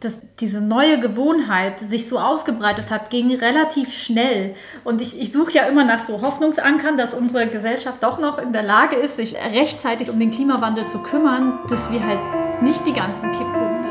[0.00, 4.54] dass diese neue Gewohnheit sich so ausgebreitet hat, ging relativ schnell.
[4.82, 8.54] Und ich, ich suche ja immer nach so Hoffnungsankern, dass unsere Gesellschaft doch noch in
[8.54, 12.94] der Lage ist, sich rechtzeitig um den Klimawandel zu kümmern, dass wir halt nicht die
[12.94, 13.90] ganzen Kipppunkte.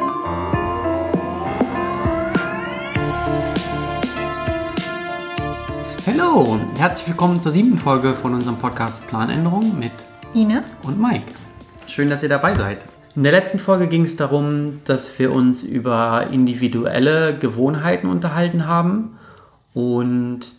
[6.07, 9.93] Hallo herzlich willkommen zur siebten Folge von unserem Podcast Planänderung mit
[10.33, 11.31] Ines und Mike.
[11.85, 12.83] Schön, dass ihr dabei seid.
[13.15, 19.17] In der letzten Folge ging es darum, dass wir uns über individuelle Gewohnheiten unterhalten haben
[19.73, 20.53] und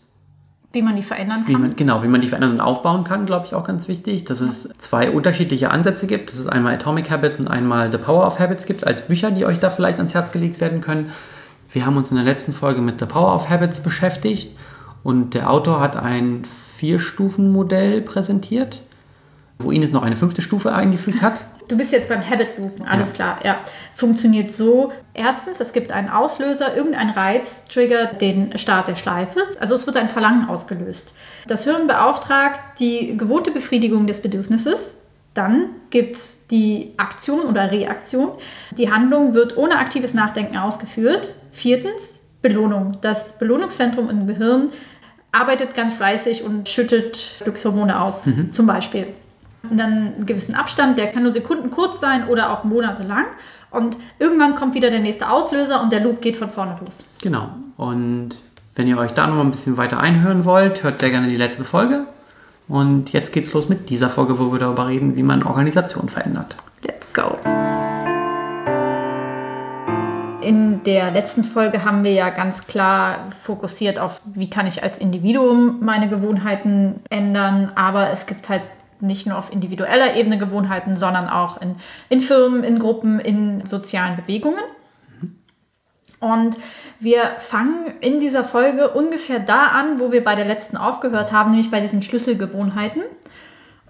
[0.72, 1.62] wie man die verändern wie kann.
[1.62, 4.24] man, genau, wie man die verändern und aufbauen kann, glaube ich auch ganz wichtig.
[4.24, 6.30] Dass es zwei unterschiedliche Ansätze gibt.
[6.30, 9.44] Dass es einmal Atomic Habits und einmal The Power of Habits gibt, als Bücher, die
[9.44, 11.10] euch da vielleicht ans Herz gelegt werden können.
[11.72, 14.56] Wir haben uns in der letzten Folge mit The Power of Habits beschäftigt
[15.02, 16.44] und der Autor hat ein
[16.76, 18.82] Vier-Stufen-Modell präsentiert,
[19.62, 21.44] wo Ines noch eine fünfte Stufe eingefügt hat.
[21.68, 23.14] Du bist jetzt beim Habit Loopen, alles Ja.
[23.14, 23.38] klar.
[23.44, 23.58] Ja.
[23.94, 24.92] Funktioniert so.
[25.14, 29.40] Erstens, es gibt einen Auslöser, irgendein Reiz triggert den Start der Schleife.
[29.60, 31.12] Also es wird ein Verlangen ausgelöst.
[31.46, 35.04] Das Hirn beauftragt die gewohnte Befriedigung des Bedürfnisses.
[35.34, 38.30] Dann gibt es die Aktion oder Reaktion.
[38.76, 41.32] Die Handlung wird ohne aktives Nachdenken ausgeführt.
[41.52, 42.92] Viertens, Belohnung.
[43.00, 44.72] Das Belohnungszentrum im Gehirn
[45.30, 49.06] arbeitet ganz fleißig und schüttet Glückshormone aus, zum Beispiel.
[49.68, 53.26] Und dann einen gewissen Abstand, der kann nur Sekunden kurz sein oder auch monatelang.
[53.70, 57.04] Und irgendwann kommt wieder der nächste Auslöser und der Loop geht von vorne los.
[57.22, 57.50] Genau.
[57.76, 58.40] Und
[58.74, 61.36] wenn ihr euch da noch mal ein bisschen weiter einhören wollt, hört sehr gerne die
[61.36, 62.06] letzte Folge.
[62.68, 66.56] Und jetzt geht's los mit dieser Folge, wo wir darüber reden, wie man Organisation verändert.
[66.84, 67.36] Let's go.
[70.40, 74.98] In der letzten Folge haben wir ja ganz klar fokussiert auf, wie kann ich als
[74.98, 77.72] Individuum meine Gewohnheiten ändern.
[77.74, 78.62] Aber es gibt halt
[79.02, 81.76] nicht nur auf individueller Ebene Gewohnheiten, sondern auch in,
[82.08, 84.62] in Firmen, in Gruppen, in sozialen Bewegungen.
[86.20, 86.56] Und
[86.98, 91.50] wir fangen in dieser Folge ungefähr da an, wo wir bei der letzten aufgehört haben,
[91.50, 93.02] nämlich bei diesen Schlüsselgewohnheiten.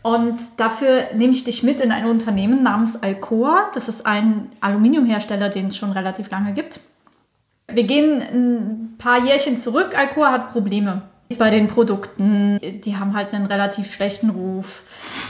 [0.03, 3.71] Und dafür nehme ich dich mit in ein Unternehmen namens Alcoa.
[3.75, 6.81] Das ist ein Aluminiumhersteller, den es schon relativ lange gibt.
[7.67, 9.97] Wir gehen ein paar Jährchen zurück.
[9.97, 11.03] Alcoa hat Probleme
[11.39, 12.59] bei den Produkten.
[12.85, 14.83] Die haben halt einen relativ schlechten Ruf.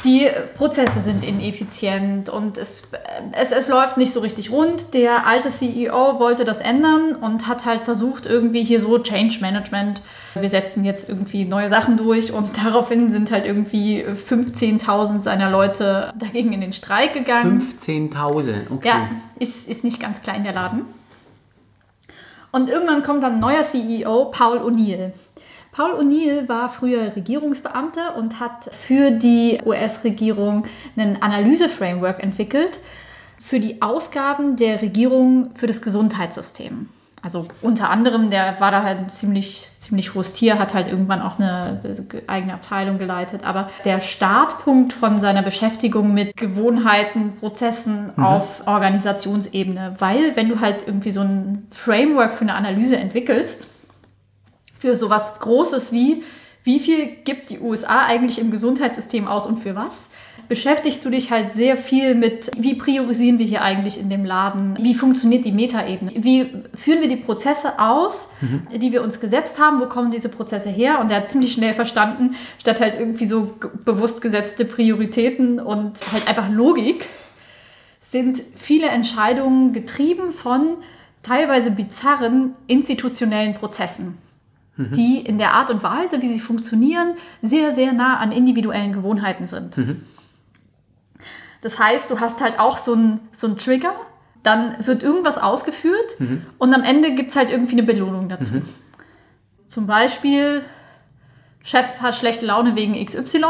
[0.04, 2.88] Die Prozesse sind ineffizient und es,
[3.32, 4.94] es, es läuft nicht so richtig rund.
[4.94, 10.00] Der alte CEO wollte das ändern und hat halt versucht, irgendwie hier so Change Management.
[10.34, 16.12] Wir setzen jetzt irgendwie neue Sachen durch und daraufhin sind halt irgendwie 15.000 seiner Leute
[16.16, 17.60] dagegen in den Streik gegangen.
[17.60, 18.88] 15.000, okay.
[18.88, 20.86] Ja, ist, ist nicht ganz klein der Laden.
[22.52, 25.12] Und irgendwann kommt dann ein neuer CEO, Paul O'Neill.
[25.72, 30.64] Paul O'Neill war früher Regierungsbeamter und hat für die US-Regierung
[30.96, 32.80] einen Analyse-Framework entwickelt
[33.40, 36.88] für die Ausgaben der Regierung für das Gesundheitssystem.
[37.22, 41.20] Also unter anderem, der war da halt ein ziemlich, ziemlich hohes Tier, hat halt irgendwann
[41.20, 41.80] auch eine
[42.26, 43.44] eigene Abteilung geleitet.
[43.44, 50.86] Aber der Startpunkt von seiner Beschäftigung mit Gewohnheiten, Prozessen auf Organisationsebene, weil wenn du halt
[50.86, 53.68] irgendwie so ein Framework für eine Analyse entwickelst,
[54.80, 56.22] für sowas Großes wie,
[56.64, 60.08] wie viel gibt die USA eigentlich im Gesundheitssystem aus und für was?
[60.48, 64.76] Beschäftigst du dich halt sehr viel mit, wie priorisieren wir hier eigentlich in dem Laden?
[64.80, 66.12] Wie funktioniert die Metaebene?
[66.16, 68.28] Wie führen wir die Prozesse aus,
[68.74, 69.80] die wir uns gesetzt haben?
[69.80, 70.98] Wo kommen diese Prozesse her?
[71.00, 73.54] Und er hat ziemlich schnell verstanden, statt halt irgendwie so
[73.84, 77.06] bewusst gesetzte Prioritäten und halt einfach Logik,
[78.00, 80.78] sind viele Entscheidungen getrieben von
[81.22, 84.18] teilweise bizarren institutionellen Prozessen
[84.88, 89.46] die in der Art und Weise, wie sie funktionieren, sehr, sehr nah an individuellen Gewohnheiten
[89.46, 89.76] sind.
[91.60, 93.94] Das heißt, du hast halt auch so einen so einen Trigger,
[94.42, 96.16] dann wird irgendwas ausgeführt
[96.58, 98.62] und am Ende gibt es halt irgendwie eine Belohnung dazu.
[99.68, 100.62] Zum Beispiel,
[101.62, 103.44] Chef hat schlechte Laune wegen XY,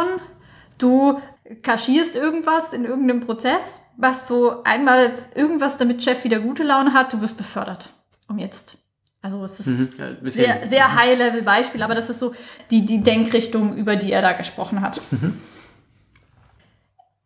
[0.79, 1.21] du
[1.63, 7.13] kaschierst irgendwas in irgendeinem Prozess, was so einmal irgendwas, damit Chef wieder gute Laune hat,
[7.13, 7.93] du wirst befördert.
[8.29, 8.77] Um jetzt.
[9.23, 12.33] Also es ist Ja, ein bisschen- sehr, sehr High-Level-Beispiel, aber das ist so
[12.71, 15.01] die, die Denkrichtung, über die er da gesprochen hat.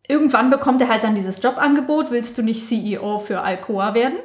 [0.06, 4.18] Irgendwann bekommt er halt dann dieses Jobangebot, willst du nicht CEO für Alcoa werden?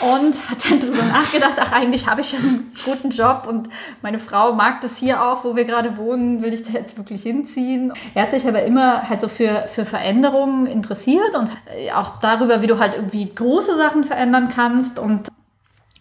[0.00, 3.68] Und hat dann drüber nachgedacht, ach eigentlich habe ich ja einen guten Job und
[4.00, 7.22] meine Frau mag das hier auch, wo wir gerade wohnen, will ich da jetzt wirklich
[7.22, 7.92] hinziehen?
[8.14, 11.50] Er hat sich aber immer halt so für, für Veränderungen interessiert und
[11.94, 15.28] auch darüber, wie du halt irgendwie große Sachen verändern kannst und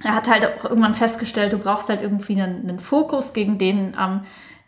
[0.03, 3.95] er hat halt auch irgendwann festgestellt, du brauchst halt irgendwie einen, einen Fokus, gegen den
[4.00, 4.21] ähm,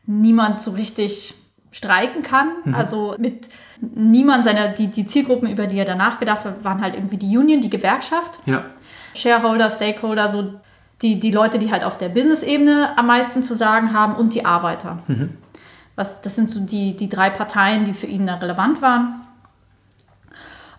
[0.06, 1.35] niemand so richtig
[1.71, 2.50] streiken kann.
[2.74, 3.50] Also mit
[3.81, 7.38] niemand seiner, die, die Zielgruppen, über die er danach gedacht hat, waren halt irgendwie die
[7.38, 8.39] Union, die Gewerkschaft.
[8.45, 8.63] Ja.
[9.15, 10.53] Shareholder, Stakeholder, so
[11.01, 14.45] die, die Leute, die halt auf der Business-Ebene am meisten zu sagen haben und die
[14.45, 15.00] Arbeiter.
[15.95, 19.21] Was, das sind so die, die drei Parteien, die für ihn da relevant waren.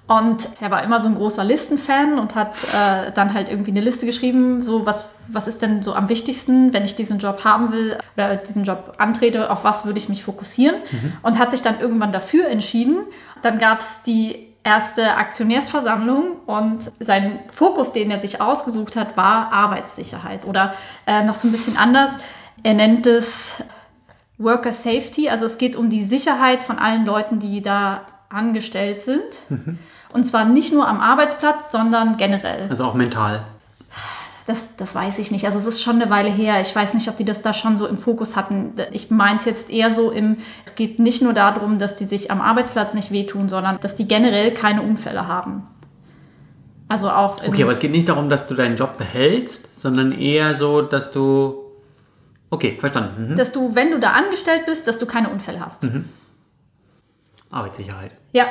[0.06, 3.80] Und er war immer so ein großer Listenfan und hat äh, dann halt irgendwie eine
[3.80, 7.72] Liste geschrieben, so was, was ist denn so am wichtigsten, wenn ich diesen Job haben
[7.72, 10.76] will oder diesen Job antrete, auf was würde ich mich fokussieren
[11.22, 13.06] und hat sich dann irgendwann dafür entschieden.
[13.40, 19.52] Dann gab es die erste Aktionärsversammlung und sein Fokus, den er sich ausgesucht hat, war
[19.52, 20.74] Arbeitssicherheit oder
[21.06, 22.16] äh, noch so ein bisschen anders.
[22.62, 23.62] Er nennt es
[24.36, 29.22] Worker Safety, also es geht um die Sicherheit von allen Leuten, die da angestellt sind.
[30.14, 32.68] Und zwar nicht nur am Arbeitsplatz, sondern generell.
[32.70, 33.42] Also auch mental.
[34.46, 35.44] Das, das weiß ich nicht.
[35.44, 36.60] Also es ist schon eine Weile her.
[36.60, 38.74] Ich weiß nicht, ob die das da schon so im Fokus hatten.
[38.92, 42.40] Ich meinte jetzt eher so im, es geht nicht nur darum, dass die sich am
[42.40, 45.64] Arbeitsplatz nicht wehtun, sondern dass die generell keine Unfälle haben.
[46.86, 50.54] Also auch Okay, aber es geht nicht darum, dass du deinen Job behältst, sondern eher
[50.54, 51.56] so, dass du.
[52.50, 53.30] Okay, verstanden.
[53.32, 53.36] Mhm.
[53.36, 55.88] dass du, wenn du da angestellt bist, dass du keine Unfälle hast.
[57.50, 58.12] Arbeitssicherheit.
[58.32, 58.46] Ja.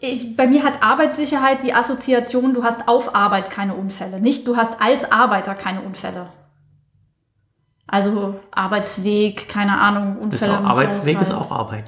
[0.00, 4.20] Ich, bei mir hat Arbeitssicherheit die Assoziation, du hast auf Arbeit keine Unfälle.
[4.20, 6.28] Nicht, du hast als Arbeiter keine Unfälle.
[7.86, 10.54] Also Arbeitsweg, keine Ahnung, Ist Unfälle.
[10.56, 11.84] auch, im Arbeitsweg ist auch Arbeit.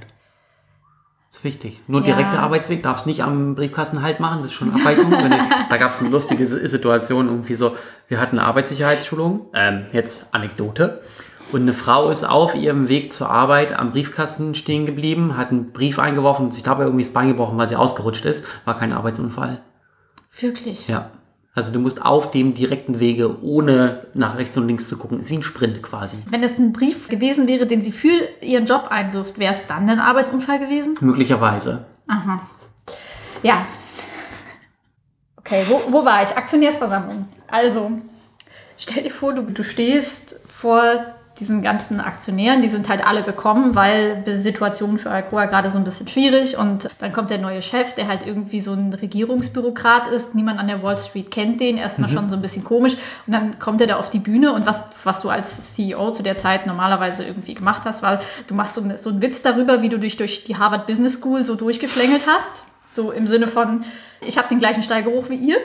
[1.30, 1.80] Ist wichtig.
[1.86, 2.16] Nur Ja.
[2.16, 5.10] direkter Arbeitsweg darfst nicht am Briefkasten halt machen, das ist schon Abweichung.
[5.68, 7.76] Da gab es eine lustige Si- Situation, irgendwie so,
[8.08, 11.02] wir hatten eine Arbeitssicherheitsschulung, ähm, jetzt Anekdote.
[11.52, 15.72] Und eine Frau ist auf ihrem Weg zur Arbeit am Briefkasten stehen geblieben, hat einen
[15.72, 18.44] Brief eingeworfen und sich dabei irgendwie das Bein gebrochen, weil sie ausgerutscht ist.
[18.64, 19.60] War kein Arbeitsunfall.
[20.38, 20.86] Wirklich.
[20.86, 21.10] Ja.
[21.52, 25.30] Also du musst auf dem direkten Wege, ohne nach rechts und links zu gucken, ist
[25.30, 26.18] wie ein Sprint quasi.
[26.26, 29.90] Wenn es ein Brief gewesen wäre, den sie für ihren Job einwirft, wäre es dann
[29.90, 30.96] ein Arbeitsunfall gewesen?
[31.00, 31.84] Möglicherweise.
[32.06, 32.40] Aha.
[33.42, 33.66] Ja.
[35.36, 36.28] Okay, wo, wo war ich?
[36.36, 37.28] Aktionärsversammlung.
[37.48, 37.90] Also,
[38.76, 40.82] stell dir vor, du, du stehst vor
[41.38, 45.78] diesen ganzen Aktionären, die sind halt alle gekommen, weil die Situation für Alcoa gerade so
[45.78, 50.08] ein bisschen schwierig und dann kommt der neue Chef, der halt irgendwie so ein Regierungsbürokrat
[50.08, 50.34] ist.
[50.34, 52.96] Niemand an der Wall Street kennt den, erstmal schon so ein bisschen komisch
[53.26, 56.22] und dann kommt er da auf die Bühne und was, was du als CEO zu
[56.22, 59.88] der Zeit normalerweise irgendwie gemacht hast, war, du machst so, so einen Witz darüber, wie
[59.88, 62.64] du dich durch die Harvard Business School so durchgeschlängelt hast.
[62.90, 63.84] So im Sinne von,
[64.26, 65.56] ich habe den gleichen Steigeruch wie ihr.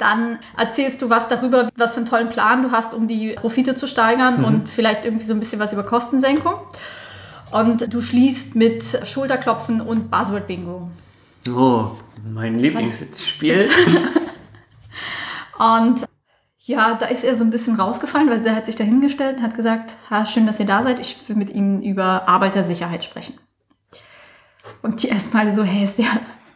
[0.00, 3.74] Dann erzählst du was darüber, was für einen tollen Plan du hast, um die Profite
[3.74, 6.54] zu steigern und vielleicht irgendwie so ein bisschen was über Kostensenkung.
[7.50, 10.90] Und du schließt mit Schulterklopfen und Buzzword-Bingo.
[11.54, 11.90] Oh,
[12.32, 13.68] mein Lieblingsspiel.
[15.58, 16.06] Und
[16.62, 19.42] ja, da ist er so ein bisschen rausgefallen, weil er hat sich da hingestellt und
[19.42, 23.34] hat gesagt, ha, schön, dass ihr da seid, ich will mit Ihnen über Arbeitersicherheit sprechen.
[24.80, 26.06] Und die erstmal so, hey, ist der,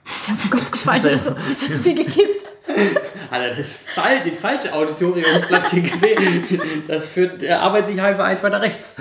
[0.06, 1.25] ist der auf den Kopf gefallen ist
[1.58, 2.47] zu viel gekifft.
[3.35, 6.61] Hat er das Fall, den falschen Auditoriumsplatz hier gewählt?
[6.87, 8.95] Das führt der Arbeitssicherheit für eins weiter rechts.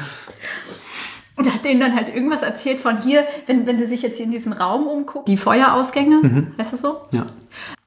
[1.36, 4.26] Und hat denen dann halt irgendwas erzählt von hier, wenn, wenn sie sich jetzt hier
[4.26, 7.02] in diesem Raum umgucken, die Feuerausgänge, weißt du so?
[7.12, 7.28] Ja,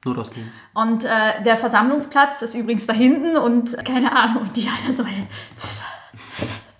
[0.05, 0.43] Notausgang.
[0.73, 5.03] Und äh, der Versammlungsplatz ist übrigens da hinten und keine Ahnung, und die alle so,
[5.05, 5.81] hey, das-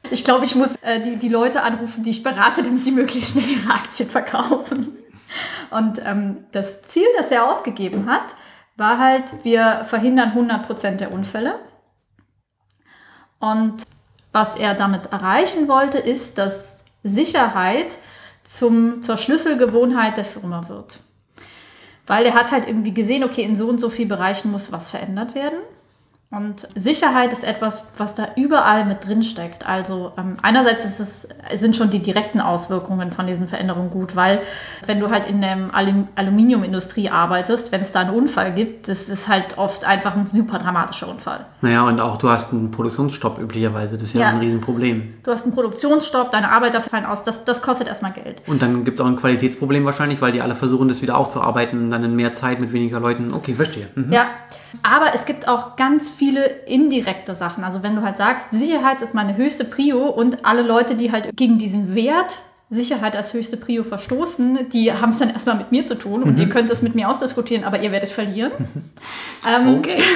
[0.09, 3.31] ich glaube, ich muss äh, die, die Leute anrufen, die ich berate, damit die möglichst
[3.31, 4.97] schnell ihre Aktien verkaufen.
[5.71, 8.23] Und ähm, das Ziel, das er ausgegeben hat,
[8.77, 11.59] war halt, wir verhindern 100% der Unfälle.
[13.39, 13.83] Und
[14.31, 17.97] was er damit erreichen wollte, ist, dass Sicherheit
[18.43, 21.01] zum, zur Schlüsselgewohnheit der Firma wird.
[22.05, 24.89] Weil er hat halt irgendwie gesehen, okay, in so und so vielen Bereichen muss was
[24.89, 25.59] verändert werden.
[26.29, 29.65] Und Sicherheit ist etwas, was da überall mit drin steckt.
[29.65, 34.41] Also ähm, einerseits es, sind schon die direkten Auswirkungen von diesen Veränderungen gut, weil
[34.85, 39.07] wenn du halt in der Alum Aluminiumindustrie arbeitest, wenn es da einen Unfall gibt, das
[39.07, 41.45] ist halt oft einfach ein super dramatischer Unfall.
[41.61, 43.93] Naja, und auch du hast einen Produktionsstopp üblicherweise.
[43.93, 44.29] Das ist ja, Ja.
[44.31, 45.13] ein Riesenproblem.
[45.23, 48.41] Du hast einen Produktionsstopp, deine Arbeiter fallen aus, das, das kostet erstmal Geld.
[48.47, 51.85] Und dann gibt es auch ein Qualitätsproblem wahrscheinlich, weil die alle versuchen, das wieder aufzuarbeiten
[51.85, 53.33] und dann in mehr Zeit mit weniger Leuten.
[53.33, 53.87] Okay, verstehe.
[53.95, 54.11] Mhm.
[54.11, 54.25] Ja,
[54.83, 57.63] aber es gibt auch ganz viele indirekte Sachen.
[57.63, 61.35] Also wenn du halt sagst, Sicherheit ist meine höchste Prio und alle Leute, die halt
[61.35, 65.85] gegen diesen Wert Sicherheit als höchste Prio verstoßen, die haben es dann erstmal mit mir
[65.85, 68.51] zu tun und ihr könnt es mit mir ausdiskutieren, aber ihr werdet verlieren.
[69.47, 70.01] ähm, Okay.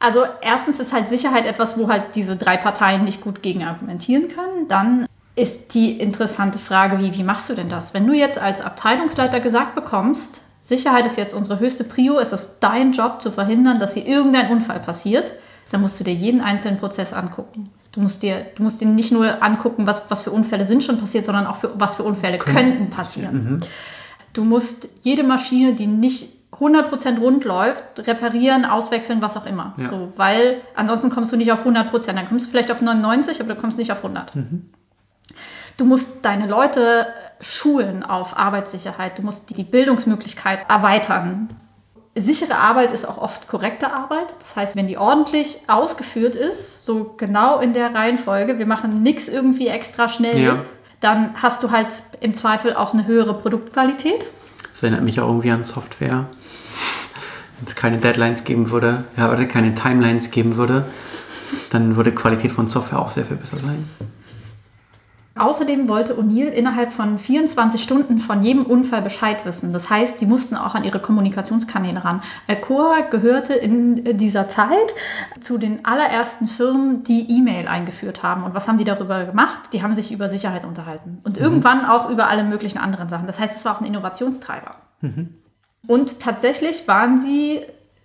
[0.00, 4.28] Also erstens ist halt Sicherheit etwas, wo halt diese drei Parteien nicht gut gegen argumentieren
[4.28, 4.68] können.
[4.68, 7.94] Dann ist die interessante Frage, wie, wie machst du denn das?
[7.94, 12.56] Wenn du jetzt als Abteilungsleiter gesagt bekommst, Sicherheit ist jetzt unsere höchste Prio, es ist
[12.60, 15.34] dein Job zu verhindern, dass hier irgendein Unfall passiert,
[15.70, 17.68] dann musst du dir jeden einzelnen Prozess angucken.
[17.92, 20.96] Du musst dir, du musst dir nicht nur angucken, was, was für Unfälle sind schon
[20.96, 23.58] passiert, sondern auch für, was für Unfälle könnten passieren.
[24.32, 29.74] Du musst jede Maschine, die nicht 100% rund läuft, reparieren, auswechseln, was auch immer.
[29.76, 29.90] Ja.
[29.90, 32.06] So, weil ansonsten kommst du nicht auf 100%.
[32.06, 34.32] Dann kommst du vielleicht auf 99, aber du kommst nicht auf 100.
[35.76, 37.06] Du musst deine Leute
[37.40, 39.18] schulen auf Arbeitssicherheit.
[39.18, 41.48] Du musst die Bildungsmöglichkeit erweitern.
[42.16, 44.34] Sichere Arbeit ist auch oft korrekte Arbeit.
[44.38, 49.26] Das heißt, wenn die ordentlich ausgeführt ist, so genau in der Reihenfolge, wir machen nichts
[49.26, 50.58] irgendwie extra schnell, Ja.
[51.00, 51.88] dann hast du halt
[52.20, 54.24] im Zweifel auch eine höhere Produktqualität.
[54.72, 56.26] Das erinnert mich auch irgendwie an Software.
[57.58, 60.86] Wenn es keine Deadlines geben würde, ja, oder keine Timelines geben würde,
[61.70, 63.88] dann würde Qualität von Software auch sehr viel besser sein.
[65.36, 69.72] Außerdem wollte O'Neill innerhalb von 24 Stunden von jedem Unfall Bescheid wissen.
[69.72, 72.22] Das heißt, die mussten auch an ihre Kommunikationskanäle ran.
[72.46, 74.94] Alcoa gehörte in dieser Zeit
[75.40, 78.44] zu den allerersten Firmen, die E-Mail eingeführt haben.
[78.44, 79.70] Und was haben die darüber gemacht?
[79.72, 81.18] Die haben sich über Sicherheit unterhalten.
[81.24, 83.26] Und irgendwann auch über alle möglichen anderen Sachen.
[83.26, 84.76] Das heißt, es war auch ein Innovationstreiber.
[85.88, 87.62] Und tatsächlich waren sie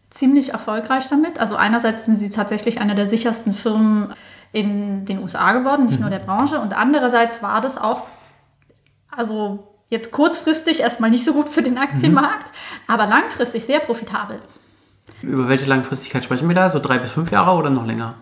[0.10, 1.40] ziemlich erfolgreich damit.
[1.40, 4.14] Also einerseits sind sie tatsächlich einer der sichersten Firmen
[4.52, 6.60] in den USA geworden, nicht nur der Branche.
[6.60, 8.04] Und andererseits war das auch,
[9.12, 12.52] also jetzt kurzfristig erstmal nicht so gut für den Aktienmarkt,
[12.88, 14.40] aber langfristig sehr profitabel.
[15.22, 16.70] Über welche Langfristigkeit sprechen wir da?
[16.70, 18.16] So drei bis fünf Jahre oder noch länger?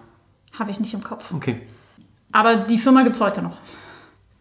[0.58, 1.34] Habe ich nicht im Kopf.
[1.34, 1.62] Okay.
[2.32, 3.58] Aber die Firma gibt es heute noch.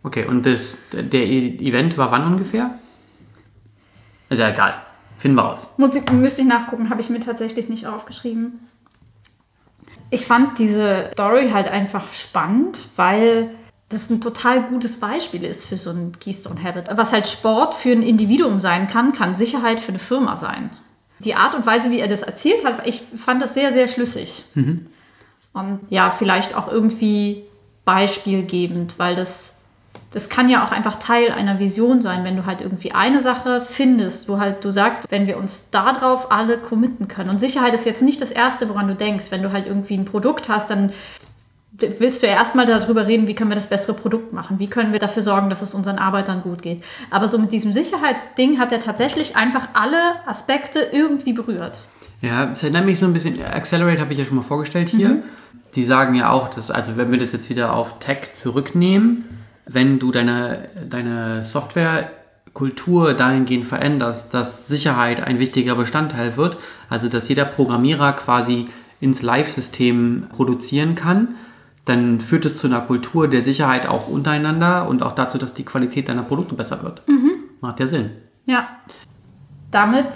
[0.03, 2.71] Okay, und das, der E- Event war wann ungefähr?
[4.29, 4.75] Ist ja egal.
[5.19, 5.71] Finden wir raus.
[5.77, 8.61] Muss ich, müsste ich nachgucken, habe ich mir tatsächlich nicht aufgeschrieben.
[10.17, 13.51] Ich fand diese Story halt einfach spannend, weil
[13.91, 16.87] das ein total gutes Beispiel ist für so ein Keystone Habit.
[16.97, 20.71] Was halt Sport für ein Individuum sein kann, kann Sicherheit für eine Firma sein.
[21.19, 24.45] Die Art und Weise, wie er das erzählt hat, ich fand das sehr, sehr schlüssig.
[25.53, 27.45] Und ja, vielleicht auch irgendwie
[27.85, 29.56] beispielgebend, weil das,
[30.17, 33.61] das kann ja auch einfach Teil einer Vision sein, wenn du halt irgendwie eine Sache
[33.61, 37.29] findest, wo halt du sagst, wenn wir uns darauf alle committen können.
[37.29, 39.27] Und Sicherheit ist jetzt nicht das Erste, woran du denkst.
[39.29, 40.95] Wenn du halt irgendwie ein Produkt hast, dann
[41.73, 44.93] willst du ja erstmal darüber reden, wie können wir das bessere Produkt machen, wie können
[44.93, 46.83] wir dafür sorgen, dass es unseren Arbeitern gut geht.
[47.11, 51.83] Aber so mit diesem Sicherheitsding hat er tatsächlich einfach alle Aspekte irgendwie berührt.
[52.23, 55.25] Ja, es erinnert mich so ein bisschen, Accelerate habe ich ja schon mal vorgestellt hier.
[55.75, 59.27] Die sagen ja auch, dass, also wenn wir das jetzt wieder auf Tech zurücknehmen,
[59.67, 66.57] wenn du deine, deine Softwarekultur dahingehend veränderst, dass Sicherheit ein wichtiger Bestandteil wird,
[66.89, 68.69] also dass jeder Programmierer quasi
[69.01, 71.37] ins Live-System produzieren kann,
[71.85, 75.65] dann führt es zu einer Kultur der Sicherheit auch untereinander und auch dazu, dass die
[75.65, 77.03] Qualität deiner Produkte besser wird.
[77.61, 78.11] Macht ja Sinn.
[78.47, 78.69] Ja.
[79.77, 80.09] Damit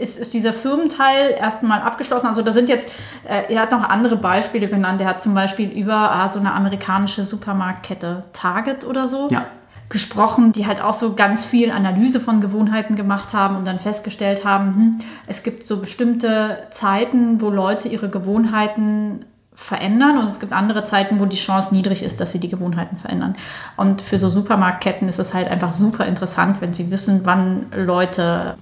[0.00, 2.26] ist, ist dieser Firmenteil erstmal abgeschlossen.
[2.26, 2.90] Also da sind jetzt,
[3.24, 5.00] äh, er hat noch andere Beispiele genannt.
[5.00, 9.46] Er hat zum Beispiel über ah, so eine amerikanische Supermarktkette Target oder so Ja.
[9.88, 14.44] gesprochen, die halt auch so ganz viel Analyse von Gewohnheiten gemacht haben und dann festgestellt
[14.44, 19.20] haben, hm, es gibt so bestimmte Zeiten, wo Leute ihre Gewohnheiten
[19.54, 22.96] verändern und es gibt andere Zeiten, wo die Chance niedrig ist, dass sie die Gewohnheiten
[22.96, 23.36] verändern.
[23.76, 28.56] Und für so Supermarktketten ist es halt einfach super interessant, wenn sie wissen, wann Leute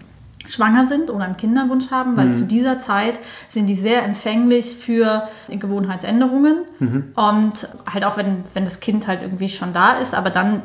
[0.49, 5.29] schwanger sind oder einen Kinderwunsch haben, weil zu dieser Zeit sind die sehr empfänglich für
[5.49, 6.57] Gewohnheitsänderungen
[7.15, 10.63] und halt auch wenn, wenn das Kind halt irgendwie schon da ist, aber dann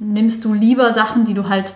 [0.00, 1.74] nimmst du lieber Sachen, die du halt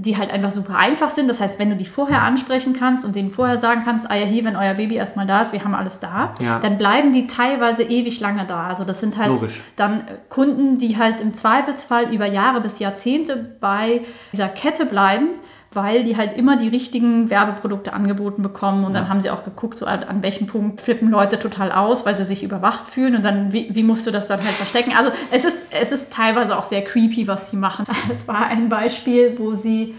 [0.00, 1.28] die halt einfach super einfach sind.
[1.28, 4.26] Das heißt, wenn du die vorher ansprechen kannst und denen vorher sagen kannst, ah ja,
[4.26, 6.60] hier, wenn euer Baby erstmal da ist, wir haben alles da, Ja.
[6.60, 8.68] dann bleiben die teilweise ewig lange da.
[8.68, 9.60] Also das sind halt Logisch.
[9.74, 14.02] dann Kunden, die halt im Zweifelsfall über Jahre bis Jahrzehnte bei
[14.32, 15.30] dieser Kette bleiben,
[15.78, 19.78] weil die halt immer die richtigen Werbeprodukte angeboten bekommen und dann haben sie auch geguckt,
[19.78, 23.52] so an, welchem Punkt flippen Leute total aus, weil sie sich überwacht fühlen und dann,
[23.52, 24.92] wie, wie musst du das dann halt verstecken?
[24.96, 27.86] Also es ist, es ist teilweise auch sehr creepy, was sie machen.
[28.14, 29.94] Es war ein Beispiel, wo sie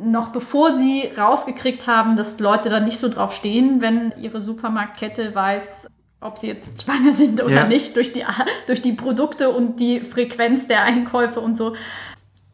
[0.00, 5.34] noch bevor sie rausgekriegt haben, dass Leute da nicht so drauf stehen, wenn ihre Supermarktkette
[5.34, 5.88] weiß,
[6.20, 7.66] ob sie jetzt schwanger sind oder Ja.
[7.66, 8.24] nicht, durch die,
[8.66, 11.74] durch die Produkte und die Frequenz der Einkäufe und so.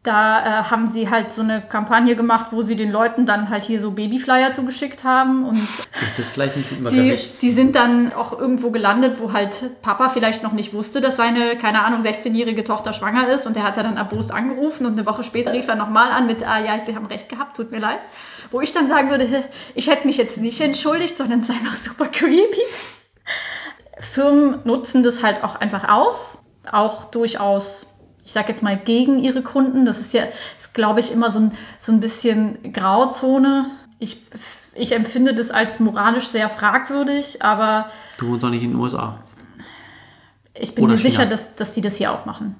[0.03, 3.65] Da äh, haben sie halt so eine Kampagne gemacht, wo sie den Leuten dann halt
[3.65, 5.59] hier so Babyflyer zugeschickt haben und
[6.17, 7.37] Das vielleicht nicht die, übergriffig.
[7.39, 11.55] die sind dann auch irgendwo gelandet, wo halt Papa vielleicht noch nicht wusste, dass seine,
[11.55, 13.45] keine Ahnung, 16-jährige Tochter schwanger ist.
[13.45, 16.41] Und der hat dann erbost angerufen und eine Woche später rief er nochmal an mit,
[16.47, 17.99] ah ja, Sie haben recht gehabt, tut mir leid.
[18.49, 19.43] Wo ich dann sagen würde,
[19.75, 22.61] ich hätte mich jetzt nicht entschuldigt, sondern es ist einfach super creepy.
[23.99, 26.39] Firmen nutzen das halt auch einfach aus,
[26.71, 27.85] auch durchaus,
[28.31, 29.85] ich sag jetzt mal, gegen ihre Kunden.
[29.85, 30.23] Das ist ja,
[30.57, 33.65] ist, glaube ich, immer so ein, so ein bisschen Grauzone.
[33.99, 34.21] Ich,
[34.73, 39.19] ich empfinde das als moralisch sehr fragwürdig, aber Du wohnst doch nicht in den USA.
[40.57, 41.09] ich bin Oder mir China.
[41.11, 42.55] sicher, dass, dass die das hier auch machen.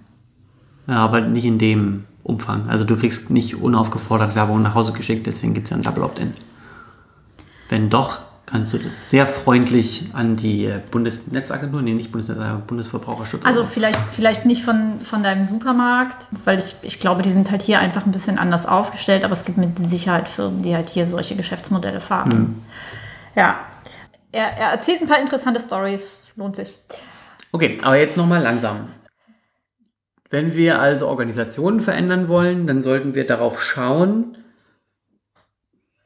[0.88, 2.68] Ja, aber nicht in dem Umfang.
[2.70, 6.04] Also du kriegst nicht unaufgefordert Werbung nach Hause geschickt, deswegen gibt es ja ein Double
[6.04, 6.34] Opt-in.
[7.70, 8.20] Wenn doch,
[8.52, 13.46] kannst du das sehr freundlich an die Bundesnetzagentur, nee, nicht Bundesnetz, äh, Bundesverbraucherschutz.
[13.46, 17.62] Also vielleicht, vielleicht nicht von, von deinem Supermarkt, weil ich, ich glaube, die sind halt
[17.62, 21.08] hier einfach ein bisschen anders aufgestellt, aber es gibt mit Sicherheit Firmen, die halt hier
[21.08, 22.32] solche Geschäftsmodelle fahren.
[22.32, 22.56] Hm.
[23.36, 23.60] Ja.
[24.34, 26.78] Er, er erzählt ein paar interessante Stories, lohnt sich.
[27.54, 28.90] Okay, aber jetzt nochmal langsam.
[30.30, 34.38] Wenn wir also Organisationen verändern wollen, dann sollten wir darauf schauen,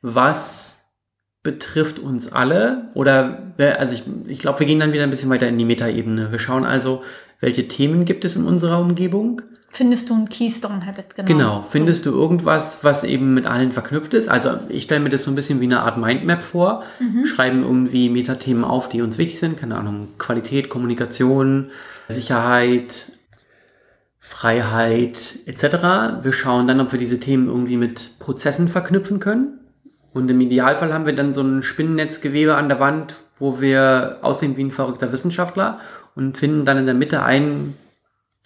[0.02, 0.75] was
[1.46, 2.90] betrifft uns alle.
[2.96, 3.38] Oder,
[3.78, 6.32] also ich, ich glaube, wir gehen dann wieder ein bisschen weiter in die Metaebene.
[6.32, 7.04] Wir schauen also,
[7.40, 9.44] welche Themen gibt es in unserer Umgebung.
[9.70, 11.28] Findest du ein Keystone Habit, genau.
[11.28, 12.12] Genau, findest so.
[12.12, 14.28] du irgendwas, was eben mit allen verknüpft ist?
[14.28, 16.84] Also ich stelle mir das so ein bisschen wie eine Art Mindmap vor.
[17.00, 17.26] Mhm.
[17.26, 19.58] Schreiben irgendwie Metathemen auf, die uns wichtig sind.
[19.58, 21.70] Keine Ahnung, Qualität, Kommunikation,
[22.08, 23.12] Sicherheit,
[24.20, 26.24] Freiheit etc.
[26.24, 29.60] Wir schauen dann, ob wir diese Themen irgendwie mit Prozessen verknüpfen können.
[30.16, 34.56] Und im Idealfall haben wir dann so ein Spinnennetzgewebe an der Wand, wo wir aussehen
[34.56, 35.82] wie ein verrückter Wissenschaftler
[36.16, 37.74] und finden dann in der Mitte ein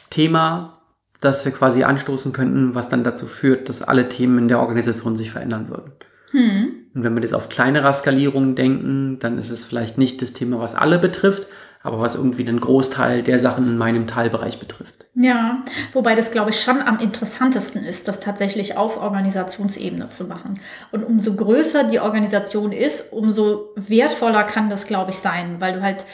[0.10, 0.82] Thema,
[1.22, 5.16] das wir quasi anstoßen könnten, was dann dazu führt, dass alle Themen in der Organisation
[5.16, 5.92] sich verändern würden.
[6.32, 6.72] Hm.
[6.96, 10.58] Und wenn wir jetzt auf kleinerer Skalierung denken, dann ist es vielleicht nicht das Thema,
[10.60, 11.48] was alle betrifft,
[11.84, 14.99] aber was irgendwie den Großteil der Sachen in meinem Teilbereich betrifft.
[15.22, 20.62] Ja, wobei das, glaube ich, schon am interessantesten ist, das tatsächlich auf Organisationsebene zu machen.
[20.94, 25.82] Und umso größer die Organisation ist, umso wertvoller kann das, glaube ich, sein, weil du
[25.82, 26.06] halt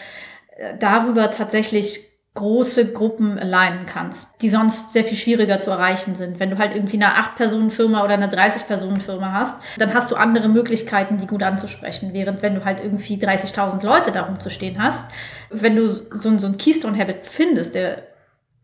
[0.58, 2.00] äh, darüber tatsächlich
[2.34, 6.40] große Gruppen alignen kannst, die sonst sehr viel schwieriger zu erreichen sind.
[6.40, 11.18] Wenn du halt irgendwie eine 8-Personen-Firma oder eine 30-Personen-Firma hast, dann hast du andere Möglichkeiten,
[11.18, 12.10] die gut anzusprechen.
[12.12, 15.06] Während wenn du halt irgendwie 30.000 Leute darum zu stehen hast,
[15.52, 18.15] wenn du so, so ein Keystone-Habit findest, der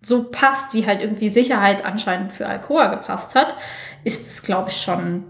[0.01, 3.55] so passt, wie halt irgendwie Sicherheit anscheinend für Alcoa gepasst hat,
[4.03, 5.25] ist es, glaube ich, schon,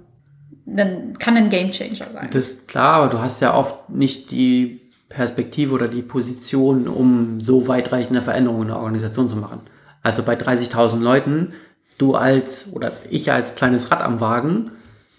[0.66, 2.30] dann kann ein Gamechanger sein.
[2.32, 7.42] Das ist klar, aber du hast ja oft nicht die Perspektive oder die Position, um
[7.42, 9.62] so weitreichende Veränderungen in der Organisation zu machen.
[10.04, 11.54] Also bei 30.000 Leuten,
[11.98, 14.72] du als oder ich als kleines Rad am Wagen,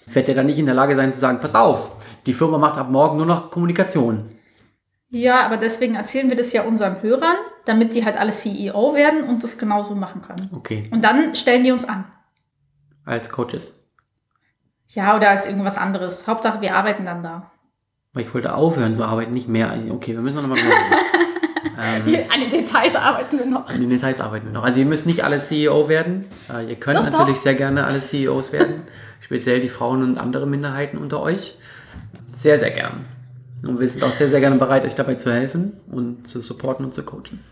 [0.07, 1.97] wird der dann nicht in der Lage sein zu sagen, pass auf,
[2.27, 4.31] die Firma macht ab morgen nur noch Kommunikation.
[5.15, 9.25] Ja, aber deswegen erzählen wir das ja unseren Hörern, damit die halt alle CEO werden
[9.25, 10.49] und das genauso machen können.
[10.55, 10.89] Okay.
[10.91, 12.07] Und dann stellen die uns an.
[13.05, 13.75] Als Coaches.
[14.89, 16.27] Ja, oder als irgendwas anderes.
[16.27, 17.51] Hauptsache, wir arbeiten dann da.
[18.15, 19.75] Weil ich wollte aufhören zu arbeiten, nicht mehr.
[19.91, 23.69] Okay, wir müssen noch mal ähm, An den Details arbeiten wir noch.
[23.69, 24.65] An den Details arbeiten wir noch.
[24.65, 26.27] Also ihr müsst nicht alle CEO werden.
[26.51, 27.43] Äh, ihr könnt doch, natürlich doch.
[27.43, 28.85] sehr gerne alle CEOs werden.
[29.21, 31.55] Speziell die Frauen und andere Minderheiten unter euch.
[32.35, 33.05] Sehr, sehr gern.
[33.67, 36.85] Und wir sind auch sehr, sehr gerne bereit, euch dabei zu helfen und zu supporten
[36.85, 37.43] und zu coachen.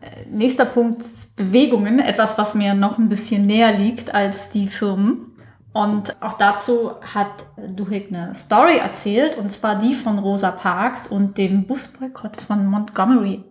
[0.00, 1.02] Äh, nächster Punkt,
[1.36, 1.98] Bewegungen.
[1.98, 5.32] Etwas, was mir noch ein bisschen näher liegt als die Firmen.
[5.72, 7.30] Und auch dazu hat
[7.76, 13.44] Duhigg eine Story erzählt, und zwar die von Rosa Parks und dem Busboykott von Montgomery.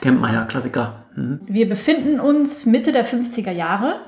[0.00, 1.04] Kennt man ja, Klassiker.
[1.14, 1.40] Mhm.
[1.46, 4.00] Wir befinden uns Mitte der 50er Jahre.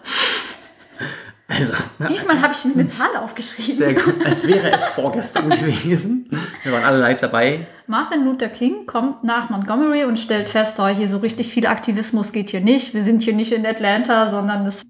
[1.48, 1.72] Also,
[2.08, 3.76] Diesmal habe ich mir eine Zahl aufgeschrieben.
[3.76, 6.28] Sehr gut, als wäre es vorgestern gewesen.
[6.62, 7.66] Wir waren alle live dabei.
[7.86, 12.32] Martin Luther King kommt nach Montgomery und stellt fest, oh, hier so richtig viel Aktivismus
[12.32, 12.94] geht hier nicht.
[12.94, 14.84] Wir sind hier nicht in Atlanta, sondern das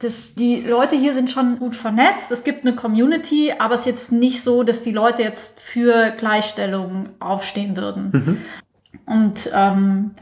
[0.00, 2.30] das, die Leute hier sind schon gut vernetzt.
[2.32, 6.10] Es gibt eine Community, aber es ist jetzt nicht so, dass die Leute jetzt für
[6.12, 8.10] Gleichstellung aufstehen würden.
[8.12, 8.36] Mhm.
[9.04, 10.12] Und ähm,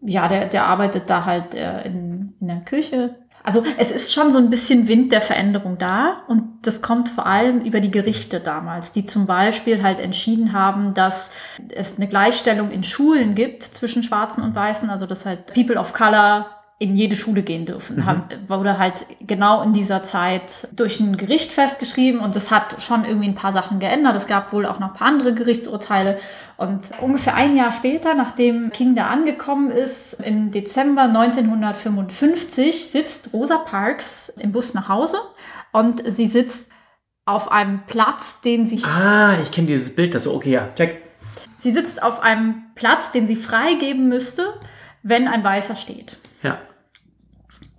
[0.00, 3.16] ja, der, der arbeitet da halt äh, in, in der Küche.
[3.42, 7.26] Also es ist schon so ein bisschen Wind der Veränderung da und das kommt vor
[7.26, 11.30] allem über die Gerichte damals, die zum Beispiel halt entschieden haben, dass
[11.70, 15.94] es eine Gleichstellung in Schulen gibt zwischen Schwarzen und Weißen, also dass halt People of
[15.94, 17.96] Color in jede Schule gehen dürfen.
[17.96, 18.06] Mhm.
[18.06, 23.04] Haben, wurde halt genau in dieser Zeit durch ein Gericht festgeschrieben und das hat schon
[23.04, 24.16] irgendwie ein paar Sachen geändert.
[24.16, 26.18] Es gab wohl auch noch ein paar andere Gerichtsurteile.
[26.56, 33.58] Und ungefähr ein Jahr später, nachdem King da angekommen ist, im Dezember 1955, sitzt Rosa
[33.58, 35.18] Parks im Bus nach Hause
[35.72, 36.72] und sie sitzt
[37.26, 38.82] auf einem Platz, den sie...
[38.84, 40.32] Ah, ich kenne dieses Bild dazu.
[40.32, 41.02] Okay, ja, check.
[41.58, 44.54] Sie sitzt auf einem Platz, den sie freigeben müsste,
[45.02, 46.16] wenn ein Weißer steht.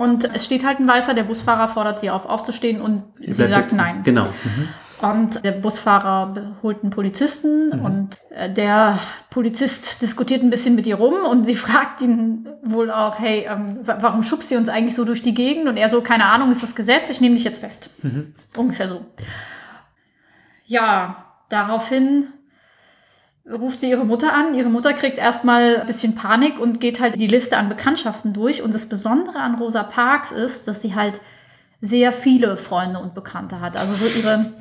[0.01, 3.45] Und es steht halt ein Weißer, der Busfahrer fordert sie auf, aufzustehen und sie, sie
[3.45, 4.01] sagt nein.
[4.01, 4.25] Genau.
[4.25, 4.69] Mhm.
[5.07, 7.85] Und der Busfahrer holt einen Polizisten mhm.
[7.85, 8.97] und äh, der
[9.29, 13.77] Polizist diskutiert ein bisschen mit ihr rum und sie fragt ihn wohl auch, hey, ähm,
[13.83, 15.67] warum schubst sie uns eigentlich so durch die Gegend?
[15.67, 17.91] Und er so, keine Ahnung, ist das Gesetz, ich nehme dich jetzt fest.
[18.01, 18.33] Mhm.
[18.57, 19.05] Ungefähr so.
[20.65, 22.25] Ja, daraufhin
[23.49, 24.53] ruft sie ihre Mutter an.
[24.53, 28.61] Ihre Mutter kriegt erstmal ein bisschen Panik und geht halt die Liste an Bekanntschaften durch.
[28.61, 31.21] Und das Besondere an Rosa Parks ist, dass sie halt
[31.81, 33.75] sehr viele Freunde und Bekannte hat.
[33.75, 34.53] Also so ihre,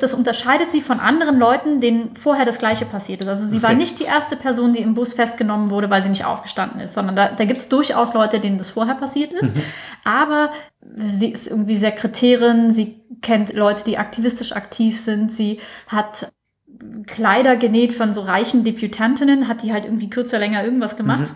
[0.00, 3.28] das unterscheidet sie von anderen Leuten, denen vorher das Gleiche passiert ist.
[3.28, 3.66] Also sie okay.
[3.68, 6.94] war nicht die erste Person, die im Bus festgenommen wurde, weil sie nicht aufgestanden ist,
[6.94, 9.54] sondern da, da gibt es durchaus Leute, denen das vorher passiert ist.
[9.54, 9.62] Mhm.
[10.04, 10.50] Aber
[10.96, 16.32] sie ist irgendwie Sekretärin, sie kennt Leute, die aktivistisch aktiv sind, sie hat
[17.06, 21.34] Kleider genäht von so reichen Deputantinnen, hat die halt irgendwie kürzer, länger irgendwas gemacht.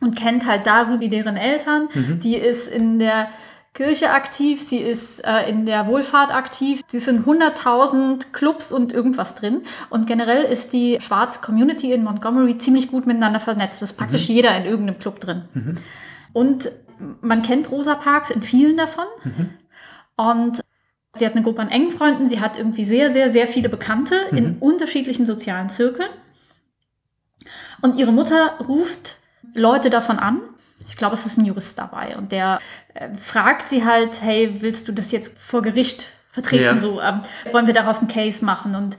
[0.00, 0.06] Mhm.
[0.06, 1.88] Und kennt halt darüber deren Eltern.
[1.94, 2.20] Mhm.
[2.20, 3.28] Die ist in der
[3.76, 6.80] Kirche aktiv, sie ist äh, in der Wohlfahrt aktiv.
[6.88, 9.62] Sie sind 100.000 Clubs und irgendwas drin.
[9.90, 13.82] Und generell ist die schwarze Community in Montgomery ziemlich gut miteinander vernetzt.
[13.82, 14.34] Es ist praktisch mhm.
[14.34, 15.42] jeder in irgendeinem Club drin.
[15.52, 15.74] Mhm.
[16.32, 16.72] Und
[17.20, 19.04] man kennt Rosa Parks in vielen davon.
[19.24, 19.50] Mhm.
[20.16, 20.60] Und
[21.18, 22.26] sie hat eine Gruppe an engen Freunden.
[22.26, 24.56] Sie hat irgendwie sehr, sehr, sehr viele Bekannte in mhm.
[24.60, 26.08] unterschiedlichen sozialen Zirkeln.
[27.82, 29.16] Und ihre Mutter ruft
[29.54, 30.40] Leute davon an
[30.86, 32.58] ich glaube, es ist ein Jurist dabei und der
[32.94, 36.64] äh, fragt sie halt, hey, willst du das jetzt vor Gericht vertreten?
[36.64, 36.78] Ja.
[36.78, 38.74] So, ähm, wollen wir daraus einen Case machen?
[38.74, 38.98] Und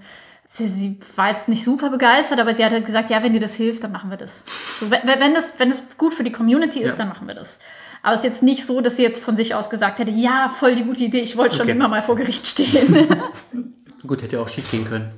[0.49, 3.39] sie, sie, war jetzt nicht super begeistert, aber sie hat halt gesagt, ja, wenn dir
[3.39, 4.43] das hilft, dann machen wir das.
[4.79, 6.97] So, wenn, wenn, das, wenn das gut für die Community ist, ja.
[6.97, 7.59] dann machen wir das.
[8.07, 10.47] Aber es ist jetzt nicht so, dass sie jetzt von sich aus gesagt hätte, ja,
[10.47, 11.65] voll die gute Idee, ich wollte okay.
[11.65, 13.05] schon immer mal vor Gericht stehen.
[14.07, 15.11] gut, hätte auch schief gehen können.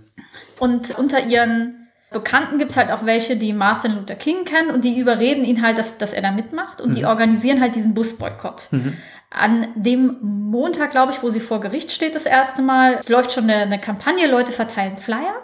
[0.57, 4.83] Und unter ihren Bekannten gibt es halt auch welche, die Martin Luther King kennen und
[4.83, 6.93] die überreden ihn halt, dass, dass er da mitmacht und mhm.
[6.95, 8.69] die organisieren halt diesen Busboykott.
[8.71, 8.97] Mhm.
[9.29, 13.43] An dem Montag, glaube ich, wo sie vor Gericht steht das erste Mal, läuft schon
[13.43, 15.35] eine, eine Kampagne, Leute verteilen Flyer.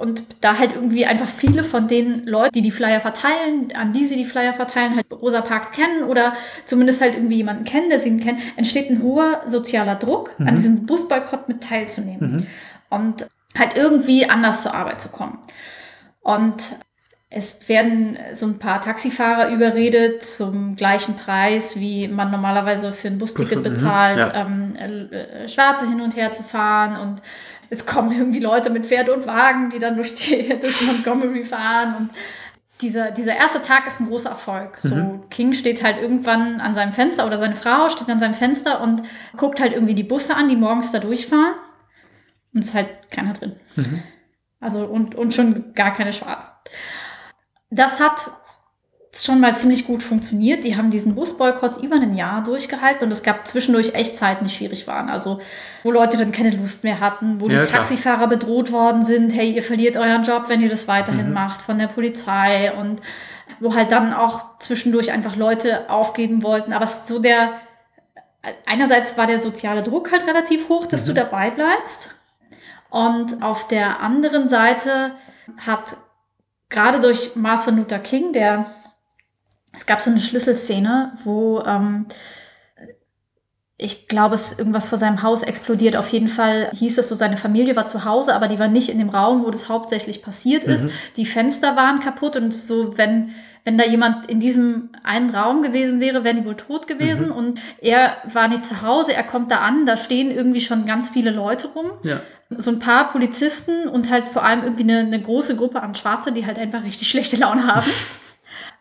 [0.00, 4.06] Und da halt irgendwie einfach viele von den Leuten, die die Flyer verteilen, an die
[4.06, 6.34] sie die Flyer verteilen, halt Rosa Parks kennen oder
[6.64, 10.48] zumindest halt irgendwie jemanden kennen, der sie ihn kennt, entsteht ein hoher sozialer Druck, mhm.
[10.48, 12.32] an diesem Busboykott mit teilzunehmen.
[12.32, 12.46] Mhm.
[12.88, 13.26] Und
[13.58, 15.38] halt irgendwie anders zur Arbeit zu kommen.
[16.20, 16.62] Und
[17.32, 23.18] es werden so ein paar Taxifahrer überredet zum gleichen Preis, wie man normalerweise für ein
[23.18, 24.34] Busticket mhm, bezahlt, ja.
[24.34, 26.96] ähm, äh, Schwarze hin und her zu fahren.
[27.00, 27.22] Und
[27.70, 31.94] es kommen irgendwie Leute mit Pferd und Wagen, die dann durch, die, durch Montgomery fahren.
[31.96, 32.10] Und
[32.82, 34.78] dieser, dieser erste Tag ist ein großer Erfolg.
[34.82, 35.30] So, mhm.
[35.30, 39.02] King steht halt irgendwann an seinem Fenster oder seine Frau steht an seinem Fenster und
[39.36, 41.54] guckt halt irgendwie die Busse an, die morgens da durchfahren.
[42.52, 43.56] Und es ist halt keiner drin.
[43.76, 44.02] Mhm.
[44.58, 46.52] Also und, und schon gar keine Schwarzen.
[47.70, 48.30] Das hat
[49.12, 50.64] schon mal ziemlich gut funktioniert.
[50.64, 54.50] Die haben diesen Busboykott über ein Jahr durchgehalten und es gab zwischendurch echt Zeiten, die
[54.50, 55.10] schwierig waren.
[55.10, 55.40] Also
[55.82, 59.50] wo Leute dann keine Lust mehr hatten, wo ja, die Taxifahrer bedroht worden sind, hey,
[59.50, 61.34] ihr verliert euren Job, wenn ihr das weiterhin mhm.
[61.34, 63.00] macht von der Polizei und
[63.58, 66.72] wo halt dann auch zwischendurch einfach Leute aufgeben wollten.
[66.72, 67.52] Aber es ist so der,
[68.64, 71.08] einerseits war der soziale Druck halt relativ hoch, dass mhm.
[71.08, 72.14] du dabei bleibst.
[72.90, 75.12] Und auf der anderen Seite
[75.58, 75.96] hat
[76.68, 78.66] gerade durch Martin Luther King, der,
[79.72, 82.06] es gab so eine Schlüsselszene, wo ähm,
[83.76, 85.96] ich glaube, es irgendwas vor seinem Haus explodiert.
[85.96, 88.90] Auf jeden Fall hieß es so, seine Familie war zu Hause, aber die war nicht
[88.90, 90.84] in dem Raum, wo das hauptsächlich passiert ist.
[90.84, 90.90] Mhm.
[91.16, 93.30] Die Fenster waren kaputt und so, wenn
[93.62, 97.26] wenn da jemand in diesem einen Raum gewesen wäre, wären die wohl tot gewesen.
[97.26, 97.32] Mhm.
[97.32, 101.10] Und er war nicht zu Hause, er kommt da an, da stehen irgendwie schon ganz
[101.10, 101.90] viele Leute rum.
[102.02, 102.20] Ja
[102.56, 106.32] so ein paar Polizisten und halt vor allem irgendwie eine, eine große Gruppe an Schwarze,
[106.32, 107.86] die halt einfach richtig schlechte Laune haben.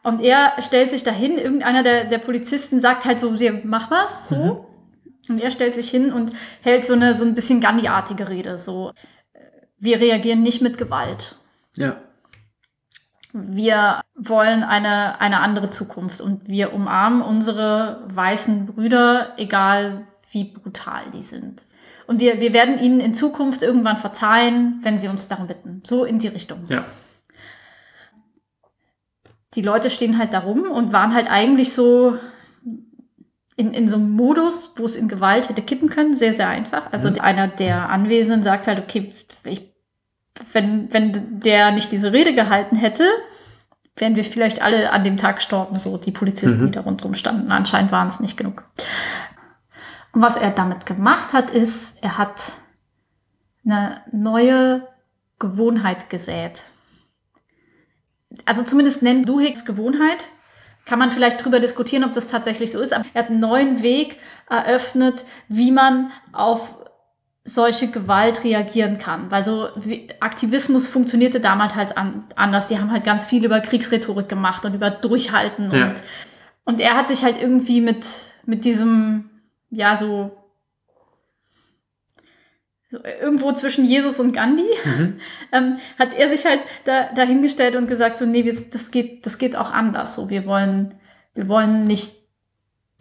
[0.03, 4.35] Und er stellt sich dahin, irgendeiner der, der Polizisten sagt halt so, mach was, so.
[4.35, 5.33] Mhm.
[5.33, 6.31] Und er stellt sich hin und
[6.61, 8.91] hält so eine so ein bisschen Gandhi-artige Rede, so.
[9.77, 11.35] Wir reagieren nicht mit Gewalt.
[11.75, 11.97] Ja.
[13.31, 21.03] Wir wollen eine, eine andere Zukunft und wir umarmen unsere weißen Brüder, egal wie brutal
[21.13, 21.63] die sind.
[22.07, 25.83] Und wir, wir werden ihnen in Zukunft irgendwann verzeihen, wenn sie uns darum bitten.
[25.85, 26.63] So in die Richtung.
[26.67, 26.85] Ja.
[29.55, 32.17] Die Leute stehen halt darum und waren halt eigentlich so
[33.55, 36.93] in, in so einem Modus, wo es in Gewalt hätte kippen können, sehr, sehr einfach.
[36.93, 37.19] Also mhm.
[37.19, 39.69] einer der Anwesenden sagt halt, okay, ich,
[40.53, 43.03] wenn, wenn der nicht diese Rede gehalten hätte,
[43.97, 46.65] wären wir vielleicht alle an dem Tag gestorben, so die Polizisten, mhm.
[46.67, 47.51] die da rundherum standen.
[47.51, 48.63] Anscheinend waren es nicht genug.
[50.13, 52.53] Und was er damit gemacht hat, ist, er hat
[53.65, 54.87] eine neue
[55.37, 56.63] Gewohnheit gesät.
[58.45, 60.27] Also zumindest nennt Duhiggs Gewohnheit.
[60.85, 62.93] Kann man vielleicht drüber diskutieren, ob das tatsächlich so ist.
[62.93, 64.17] Aber er hat einen neuen Weg
[64.49, 66.75] eröffnet, wie man auf
[67.43, 69.29] solche Gewalt reagieren kann.
[69.29, 69.69] Weil so
[70.19, 72.67] Aktivismus funktionierte damals halt an, anders.
[72.67, 75.71] Die haben halt ganz viel über Kriegsrhetorik gemacht und über Durchhalten.
[75.71, 75.89] Ja.
[75.89, 76.03] Und,
[76.65, 78.05] und er hat sich halt irgendwie mit,
[78.45, 79.29] mit diesem
[79.69, 80.31] ja, so
[82.91, 85.19] irgendwo zwischen Jesus und Gandhi, mhm.
[85.51, 89.55] ähm, hat er sich halt da, dahingestellt und gesagt, so, nee, das geht, das geht
[89.55, 90.15] auch anders.
[90.15, 90.95] So, wir wollen,
[91.35, 92.13] wir wollen nicht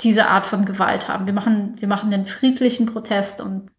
[0.00, 1.26] diese Art von Gewalt haben.
[1.26, 3.70] Wir machen, wir machen den friedlichen Protest und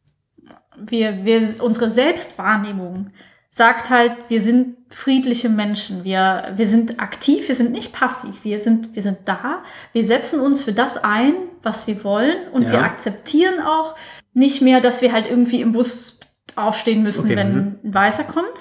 [0.76, 3.12] wir, wir, unsere Selbstwahrnehmung
[3.52, 8.62] sagt halt, wir sind friedliche Menschen, wir, wir sind aktiv, wir sind nicht passiv, wir
[8.62, 11.34] sind, wir sind da, wir setzen uns für das ein,
[11.64, 12.72] was wir wollen und ja.
[12.72, 13.96] wir akzeptieren auch
[14.34, 16.20] nicht mehr, dass wir halt irgendwie im Bus
[16.56, 17.80] aufstehen müssen, okay, wenn mhm.
[17.84, 18.54] ein Weißer kommt.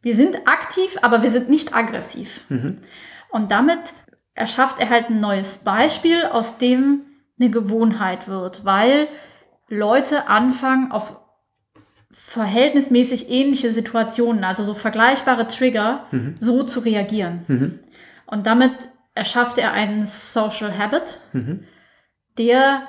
[0.00, 2.44] Wir sind aktiv, aber wir sind nicht aggressiv.
[2.48, 2.78] Mhm.
[3.30, 3.78] Und damit
[4.34, 7.02] erschafft er halt ein neues Beispiel, aus dem
[7.40, 9.08] eine Gewohnheit wird, weil
[9.68, 11.17] Leute anfangen, auf
[12.10, 16.36] verhältnismäßig ähnliche Situationen, also so vergleichbare Trigger, mhm.
[16.38, 17.44] so zu reagieren.
[17.48, 17.78] Mhm.
[18.26, 18.72] Und damit
[19.14, 21.64] erschafft er einen Social Habit, mhm.
[22.38, 22.82] der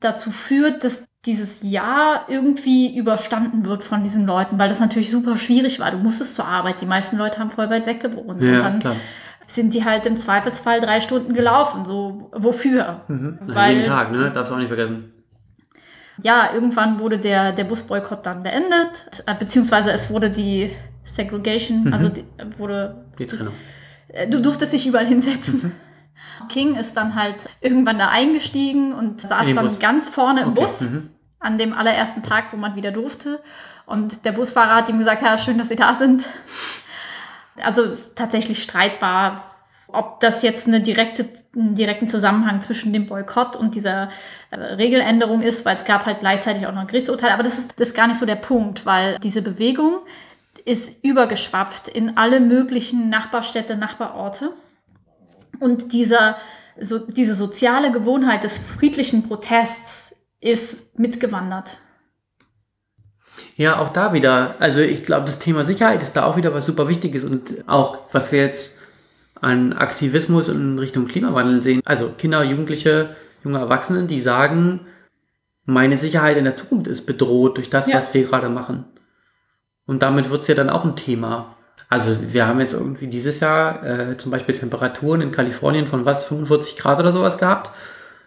[0.00, 5.36] dazu führt, dass dieses Jahr irgendwie überstanden wird von diesen Leuten, weil das natürlich super
[5.36, 5.92] schwierig war.
[5.92, 6.80] Du musstest zur Arbeit.
[6.80, 8.44] Die meisten Leute haben voll weit weg gewohnt.
[8.44, 8.96] Ja, und dann klar.
[9.46, 11.84] sind die halt im Zweifelsfall drei Stunden gelaufen.
[11.84, 13.02] So, wofür?
[13.06, 13.38] Mhm.
[13.42, 14.32] Weil, jeden Tag, ne?
[14.32, 15.11] Darfst du auch nicht vergessen
[16.20, 20.70] ja, irgendwann wurde der, der Busboykott dann beendet, äh, beziehungsweise es wurde die
[21.04, 21.92] Segregation, mhm.
[21.92, 22.24] also die,
[22.58, 23.06] wurde.
[23.18, 23.54] Die Trennung.
[24.08, 25.60] Äh, du durftest dich überall hinsetzen.
[25.62, 25.72] Mhm.
[26.48, 29.78] King ist dann halt irgendwann da eingestiegen und saß dann Bus.
[29.78, 30.60] ganz vorne im okay.
[30.60, 31.10] Bus mhm.
[31.38, 33.40] an dem allerersten Tag, wo man wieder durfte.
[33.86, 36.26] Und der Busfahrer hat ihm gesagt, ja, schön, dass Sie da sind.
[37.62, 39.44] Also es ist tatsächlich streitbar,
[39.88, 44.10] ob das jetzt eine direkte, einen direkten Zusammenhang zwischen dem Boykott und dieser
[44.50, 47.30] äh, Regeländerung ist, weil es gab halt gleichzeitig auch noch ein Gerichtsurteil.
[47.30, 49.98] Aber das ist, das ist gar nicht so der Punkt, weil diese Bewegung
[50.64, 54.52] ist übergeschwappt in alle möglichen Nachbarstädte, Nachbarorte.
[55.60, 56.36] Und dieser,
[56.80, 61.78] so, diese soziale Gewohnheit des friedlichen Protests ist mitgewandert.
[63.56, 64.56] Ja, auch da wieder.
[64.58, 67.98] Also ich glaube, das Thema Sicherheit ist da auch wieder was super Wichtiges und auch
[68.12, 68.76] was wir jetzt
[69.42, 71.82] an Aktivismus in Richtung Klimawandel sehen.
[71.84, 73.10] Also Kinder, Jugendliche,
[73.44, 74.86] junge Erwachsene, die sagen,
[75.64, 77.96] meine Sicherheit in der Zukunft ist bedroht durch das, ja.
[77.96, 78.84] was wir gerade machen.
[79.84, 81.56] Und damit wird es ja dann auch ein Thema.
[81.88, 86.24] Also wir haben jetzt irgendwie dieses Jahr äh, zum Beispiel Temperaturen in Kalifornien von was,
[86.24, 87.72] 45 Grad oder sowas gehabt.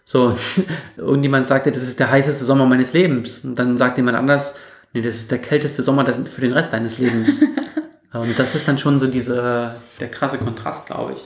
[0.03, 0.37] So,
[0.97, 3.39] irgendjemand sagte, das ist der heißeste Sommer meines Lebens.
[3.41, 4.53] Und dann sagt jemand anders,
[4.91, 7.41] nee, das ist der kälteste Sommer für den Rest deines Lebens.
[8.19, 11.25] Und das ist dann schon so diese, der krasse Kontrast, glaube ich.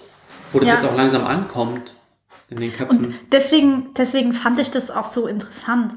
[0.52, 0.76] Wo das ja.
[0.76, 1.94] jetzt auch langsam ankommt
[2.50, 3.06] in den Köpfen.
[3.06, 5.96] Und deswegen, deswegen fand ich das auch so interessant.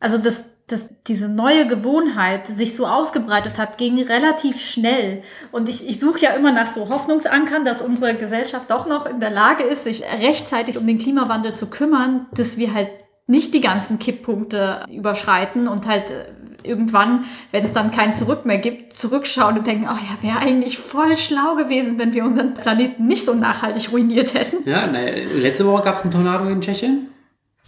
[0.00, 5.22] Also, dass, dass diese neue Gewohnheit sich so ausgebreitet hat, ging relativ schnell.
[5.50, 9.20] Und ich, ich suche ja immer nach so Hoffnungsankern, dass unsere Gesellschaft doch noch in
[9.20, 12.90] der Lage ist, sich rechtzeitig um den Klimawandel zu kümmern, dass wir halt
[13.26, 16.24] nicht die ganzen Kipppunkte überschreiten und halt äh,
[16.68, 20.78] irgendwann, wenn es dann kein Zurück mehr gibt, zurückschauen und denken, ach ja, wäre eigentlich
[20.78, 24.68] voll schlau gewesen, wenn wir unseren Planeten nicht so nachhaltig ruiniert hätten.
[24.68, 27.08] Ja, na, letzte Woche gab es einen Tornado in Tschechien.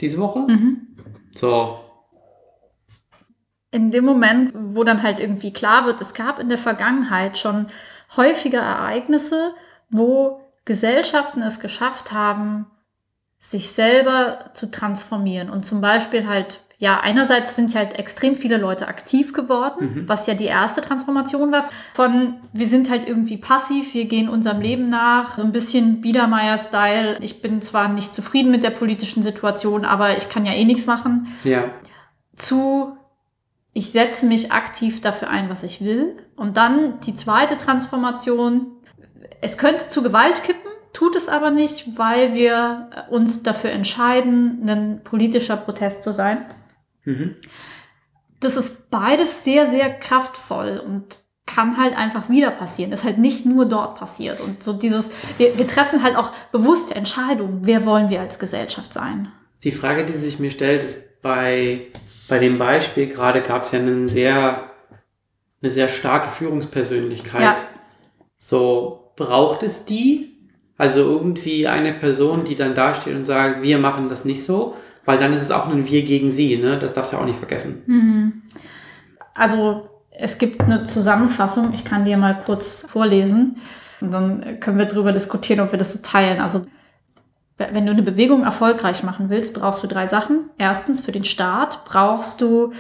[0.01, 0.41] Diese Woche.
[0.41, 0.87] Mhm.
[1.35, 1.81] So.
[3.71, 7.67] In dem Moment, wo dann halt irgendwie klar wird, es gab in der Vergangenheit schon
[8.17, 9.55] häufige Ereignisse,
[9.91, 12.67] wo Gesellschaften es geschafft haben,
[13.39, 18.89] sich selber zu transformieren und zum Beispiel halt ja, einerseits sind halt extrem viele Leute
[18.89, 20.09] aktiv geworden, mhm.
[20.09, 21.67] was ja die erste Transformation war.
[21.93, 27.19] Von wir sind halt irgendwie passiv, wir gehen unserem Leben nach, so ein bisschen Biedermeier-Style.
[27.21, 30.87] Ich bin zwar nicht zufrieden mit der politischen Situation, aber ich kann ja eh nichts
[30.87, 31.27] machen.
[31.45, 31.65] Ja.
[32.35, 32.97] Zu
[33.75, 36.17] ich setze mich aktiv dafür ein, was ich will.
[36.35, 38.69] Und dann die zweite Transformation.
[39.43, 45.03] Es könnte zu Gewalt kippen, tut es aber nicht, weil wir uns dafür entscheiden, ein
[45.05, 46.47] politischer Protest zu sein.
[47.05, 47.37] Mhm.
[48.41, 52.93] Das ist beides sehr, sehr kraftvoll und kann halt einfach wieder passieren.
[52.93, 54.41] Ist halt nicht nur dort passiert.
[54.41, 57.61] Und so dieses, wir, wir treffen halt auch bewusste Entscheidungen.
[57.63, 59.29] Wer wollen wir als Gesellschaft sein?
[59.65, 61.89] Die Frage, die sich mir stellt, ist bei,
[62.29, 64.71] bei dem Beispiel gerade gab es ja einen sehr,
[65.61, 67.43] eine sehr starke Führungspersönlichkeit.
[67.43, 67.57] Ja.
[68.39, 70.39] So, braucht es die?
[70.79, 74.77] Also irgendwie eine Person, die dann dasteht und sagt, wir machen das nicht so.
[75.05, 76.79] Weil dann ist es auch ein Wir gegen Sie, ne?
[76.79, 77.83] Das darfst du ja auch nicht vergessen.
[77.87, 78.43] Mhm.
[79.35, 83.57] Also es gibt eine Zusammenfassung, ich kann dir mal kurz vorlesen.
[84.01, 86.41] Und dann können wir darüber diskutieren, ob wir das so teilen.
[86.41, 86.67] Also
[87.57, 90.51] wenn du eine Bewegung erfolgreich machen willst, brauchst du drei Sachen.
[90.57, 92.73] Erstens, für den Staat brauchst du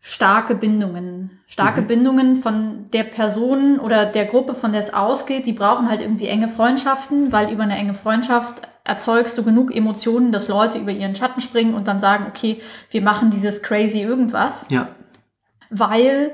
[0.00, 1.38] starke Bindungen.
[1.46, 1.86] Starke mhm.
[1.86, 5.46] Bindungen von der Person oder der Gruppe, von der es ausgeht.
[5.46, 10.30] Die brauchen halt irgendwie enge Freundschaften, weil über eine enge Freundschaft erzeugst du genug Emotionen,
[10.30, 14.66] dass Leute über ihren Schatten springen und dann sagen, okay, wir machen dieses crazy irgendwas.
[14.70, 14.88] Ja.
[15.70, 16.32] weil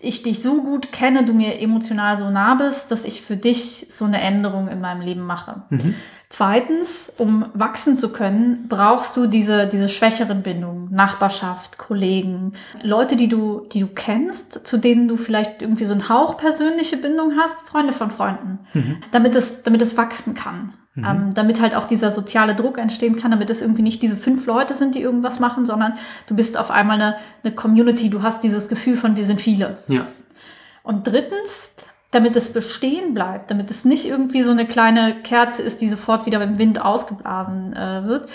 [0.00, 3.86] ich dich so gut kenne, du mir emotional so nah bist, dass ich für dich
[3.88, 5.62] so eine Änderung in meinem Leben mache.
[5.70, 5.94] Mhm.
[6.28, 13.28] Zweitens, um wachsen zu können, brauchst du diese, diese schwächeren Bindungen, Nachbarschaft, Kollegen, Leute, die
[13.28, 17.60] du, die du kennst, zu denen du vielleicht irgendwie so einen Hauch persönliche Bindung hast,
[17.62, 18.96] Freunde von Freunden, Mhm.
[19.12, 20.72] damit es, damit es wachsen kann.
[20.96, 24.46] Ähm, damit halt auch dieser soziale Druck entstehen kann, damit es irgendwie nicht diese fünf
[24.46, 25.94] Leute sind, die irgendwas machen, sondern
[26.28, 29.78] du bist auf einmal eine, eine Community, du hast dieses Gefühl von, wir sind viele.
[29.88, 30.06] Ja.
[30.84, 31.74] Und drittens,
[32.12, 36.26] damit es bestehen bleibt, damit es nicht irgendwie so eine kleine Kerze ist, die sofort
[36.26, 38.28] wieder beim Wind ausgeblasen äh, wird,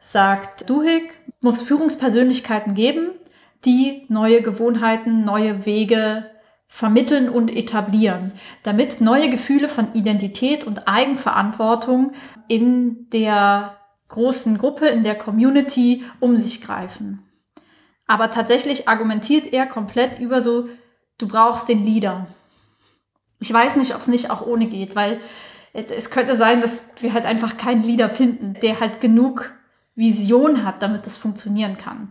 [0.00, 3.10] sagt Duhigg, muss Führungspersönlichkeiten geben,
[3.66, 6.24] die neue Gewohnheiten, neue Wege
[6.74, 8.32] vermitteln und etablieren,
[8.64, 12.14] damit neue Gefühle von Identität und Eigenverantwortung
[12.48, 13.76] in der
[14.08, 17.22] großen Gruppe, in der Community um sich greifen.
[18.08, 20.68] Aber tatsächlich argumentiert er komplett über so,
[21.16, 22.26] du brauchst den Leader.
[23.38, 25.20] Ich weiß nicht, ob es nicht auch ohne geht, weil
[25.74, 29.54] es könnte sein, dass wir halt einfach keinen Leader finden, der halt genug
[29.94, 32.10] Vision hat, damit das funktionieren kann.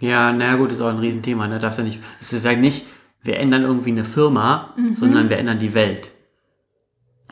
[0.00, 1.46] Ja, naja gut, ist auch ein Riesenthema.
[1.48, 1.58] Ne?
[1.58, 2.86] Darfst ja nicht, es ist ja nicht,
[3.22, 4.94] wir ändern irgendwie eine Firma, Mhm.
[4.96, 6.10] sondern wir ändern die Welt.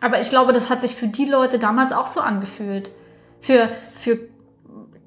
[0.00, 2.90] Aber ich glaube, das hat sich für die Leute damals auch so angefühlt.
[3.40, 4.18] Für, für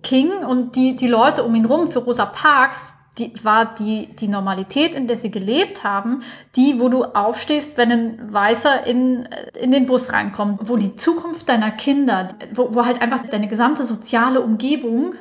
[0.03, 4.27] King und die, die Leute um ihn rum, für Rosa Parks, die, war die, die
[4.27, 6.21] Normalität, in der sie gelebt haben,
[6.55, 9.27] die, wo du aufstehst, wenn ein Weißer in,
[9.59, 13.85] in den Bus reinkommt, wo die Zukunft deiner Kinder, wo, wo halt einfach deine gesamte
[13.85, 15.15] soziale Umgebung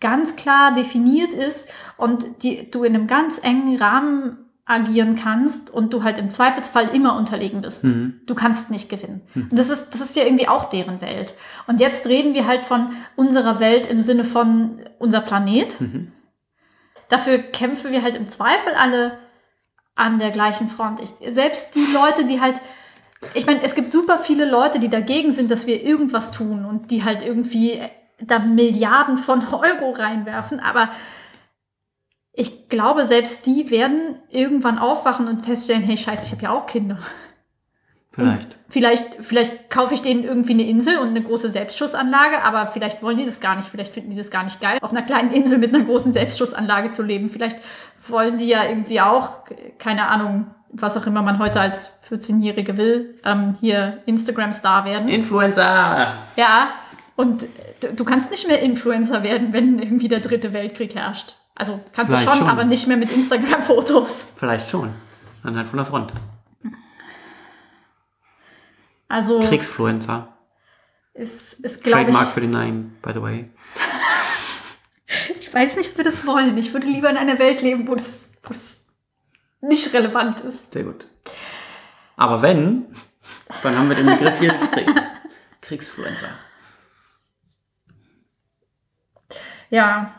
[0.00, 5.92] ganz klar definiert ist und die, du in einem ganz engen Rahmen agieren kannst und
[5.92, 7.84] du halt im Zweifelsfall immer unterlegen bist.
[7.84, 8.20] Mhm.
[8.26, 9.22] Du kannst nicht gewinnen.
[9.34, 11.34] Und das ist, das ist ja irgendwie auch deren Welt.
[11.66, 15.80] Und jetzt reden wir halt von unserer Welt im Sinne von unser Planet.
[15.80, 16.12] Mhm.
[17.08, 19.18] Dafür kämpfen wir halt im Zweifel alle
[19.96, 21.00] an der gleichen Front.
[21.00, 22.60] Ich, selbst die Leute, die halt,
[23.34, 26.92] ich meine, es gibt super viele Leute, die dagegen sind, dass wir irgendwas tun und
[26.92, 27.80] die halt irgendwie
[28.22, 30.90] da Milliarden von Euro reinwerfen, aber
[32.32, 36.66] ich glaube, selbst die werden irgendwann aufwachen und feststellen, hey, scheiße, ich habe ja auch
[36.66, 36.98] Kinder.
[38.12, 38.56] Vielleicht.
[38.68, 43.18] Vielleicht, vielleicht kaufe ich denen irgendwie eine Insel und eine große Selbstschussanlage, aber vielleicht wollen
[43.18, 43.68] die das gar nicht.
[43.68, 46.90] Vielleicht finden die das gar nicht geil, auf einer kleinen Insel mit einer großen Selbstschussanlage
[46.90, 47.30] zu leben.
[47.30, 47.58] Vielleicht
[48.08, 49.44] wollen die ja irgendwie auch,
[49.78, 55.08] keine Ahnung, was auch immer man heute als 14-Jährige will, ähm, hier Instagram-Star werden.
[55.08, 56.14] Influencer!
[56.36, 56.68] Ja,
[57.20, 57.44] und
[57.96, 61.34] du, kannst nicht mehr Influencer werden, wenn irgendwie der dritte Weltkrieg herrscht.
[61.54, 62.48] Also kannst Vielleicht du schon, schon.
[62.48, 64.28] aber nicht mehr mit Instagram-Fotos.
[64.36, 64.94] Vielleicht schon.
[65.42, 66.14] Dann halt von der Front.
[69.06, 70.34] Also Kriegsfluencer.
[71.12, 73.50] ist, ist glaube ich, Trademark für den Nein, by the way.
[75.38, 76.56] ich weiß nicht, ob wir das wollen.
[76.56, 78.84] Ich würde lieber in einer Welt leben, wo das, wo das
[79.60, 80.72] nicht relevant ist.
[80.72, 81.06] Sehr gut.
[82.16, 82.86] Aber wenn,
[83.62, 84.94] dann haben wir den Begriff hier gekriegt.
[85.60, 86.30] Kriegsfluencer.
[89.70, 90.14] Ja.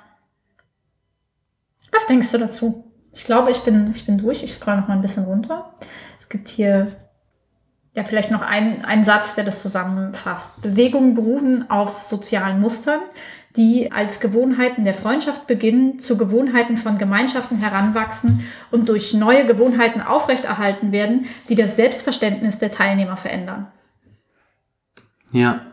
[1.92, 2.92] Was denkst du dazu?
[3.14, 4.44] Ich glaube, ich bin, ich bin durch.
[4.44, 5.74] Ich scroll noch mal ein bisschen runter.
[6.20, 6.96] Es gibt hier
[7.94, 10.62] ja vielleicht noch einen, einen Satz, der das zusammenfasst.
[10.62, 13.02] Bewegungen beruhen auf sozialen Mustern,
[13.58, 20.02] die als Gewohnheiten der Freundschaft beginnen, zu Gewohnheiten von Gemeinschaften heranwachsen und durch neue Gewohnheiten
[20.02, 23.68] aufrechterhalten werden, die das Selbstverständnis der Teilnehmer verändern.
[25.34, 25.71] Ja.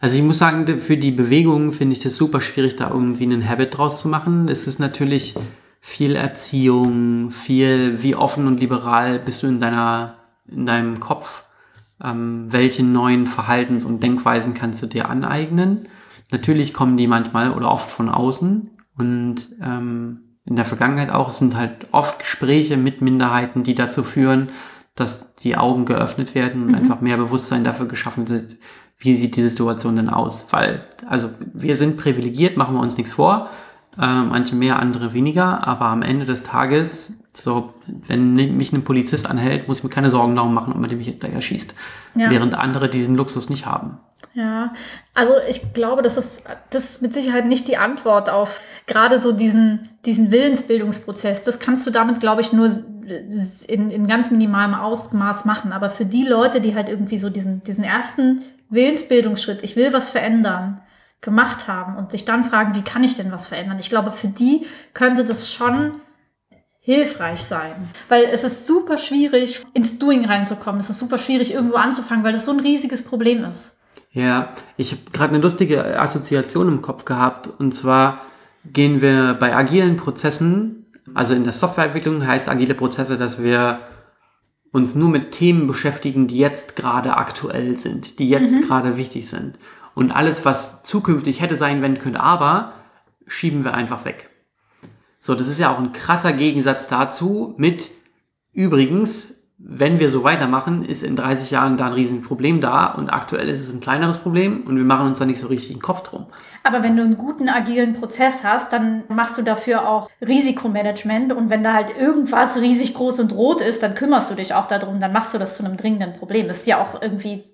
[0.00, 3.46] Also ich muss sagen, für die Bewegung finde ich das super schwierig, da irgendwie einen
[3.46, 4.48] Habit draus zu machen.
[4.48, 5.34] Es ist natürlich
[5.80, 10.16] viel Erziehung, viel, wie offen und liberal bist du in deiner,
[10.48, 11.44] in deinem Kopf.
[12.02, 15.86] Ähm, welche neuen Verhaltens- und Denkweisen kannst du dir aneignen?
[16.30, 21.28] Natürlich kommen die manchmal oder oft von außen und ähm, in der Vergangenheit auch.
[21.28, 24.48] Es sind halt oft Gespräche mit Minderheiten, die dazu führen,
[24.94, 28.56] dass die Augen geöffnet werden und einfach mehr Bewusstsein dafür geschaffen wird,
[29.00, 30.46] wie sieht die Situation denn aus?
[30.50, 33.48] Weil, also wir sind privilegiert, machen wir uns nichts vor.
[33.98, 39.28] Äh, manche mehr, andere weniger, aber am Ende des Tages, so, wenn mich ein Polizist
[39.28, 41.74] anhält, muss ich mir keine Sorgen darum machen, ob man mich hinterher schießt.
[42.14, 42.30] Ja.
[42.30, 43.98] Während andere diesen Luxus nicht haben.
[44.34, 44.72] Ja,
[45.14, 49.32] also ich glaube, das ist, das ist mit Sicherheit nicht die Antwort auf gerade so
[49.32, 51.42] diesen, diesen Willensbildungsprozess.
[51.42, 52.70] Das kannst du damit, glaube ich, nur
[53.66, 55.72] in, in ganz minimalem Ausmaß machen.
[55.72, 60.08] Aber für die Leute, die halt irgendwie so diesen, diesen ersten Willensbildungsschritt, ich will was
[60.08, 60.80] verändern,
[61.20, 63.78] gemacht haben und sich dann fragen, wie kann ich denn was verändern?
[63.78, 66.00] Ich glaube, für die könnte das schon
[66.78, 67.88] hilfreich sein.
[68.08, 70.80] Weil es ist super schwierig, ins Doing reinzukommen.
[70.80, 73.76] Es ist super schwierig, irgendwo anzufangen, weil das so ein riesiges Problem ist.
[74.12, 78.22] Ja, ich habe gerade eine lustige Assoziation im Kopf gehabt und zwar
[78.64, 83.80] gehen wir bei agilen Prozessen, also in der Softwareentwicklung heißt agile Prozesse, dass wir
[84.72, 88.62] uns nur mit Themen beschäftigen, die jetzt gerade aktuell sind, die jetzt mhm.
[88.62, 89.58] gerade wichtig sind.
[89.94, 92.72] Und alles, was zukünftig hätte sein wenn könnte, aber
[93.26, 94.30] schieben wir einfach weg.
[95.18, 97.90] So, das ist ja auch ein krasser Gegensatz dazu mit
[98.52, 103.48] übrigens, wenn wir so weitermachen, ist in 30 Jahren da ein Riesenproblem da und aktuell
[103.48, 106.02] ist es ein kleineres Problem und wir machen uns da nicht so richtig den Kopf
[106.02, 106.26] drum.
[106.62, 111.50] Aber wenn du einen guten agilen Prozess hast, dann machst du dafür auch Risikomanagement und
[111.50, 114.98] wenn da halt irgendwas riesig groß und rot ist, dann kümmerst du dich auch darum,
[114.98, 116.48] dann machst du das zu einem dringenden Problem.
[116.48, 117.44] Das ist ja auch irgendwie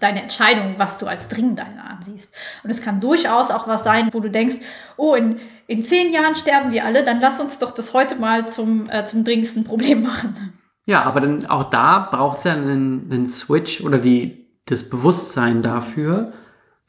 [0.00, 2.32] deine Entscheidung, was du als dringend ansiehst.
[2.62, 4.56] Und es kann durchaus auch was sein, wo du denkst,
[4.96, 8.48] oh, in, in zehn Jahren sterben wir alle, dann lass uns doch das heute mal
[8.48, 10.57] zum, äh, zum dringendsten Problem machen.
[10.88, 15.62] Ja, aber dann auch da braucht es ja einen, einen Switch oder die, das Bewusstsein
[15.62, 16.32] dafür,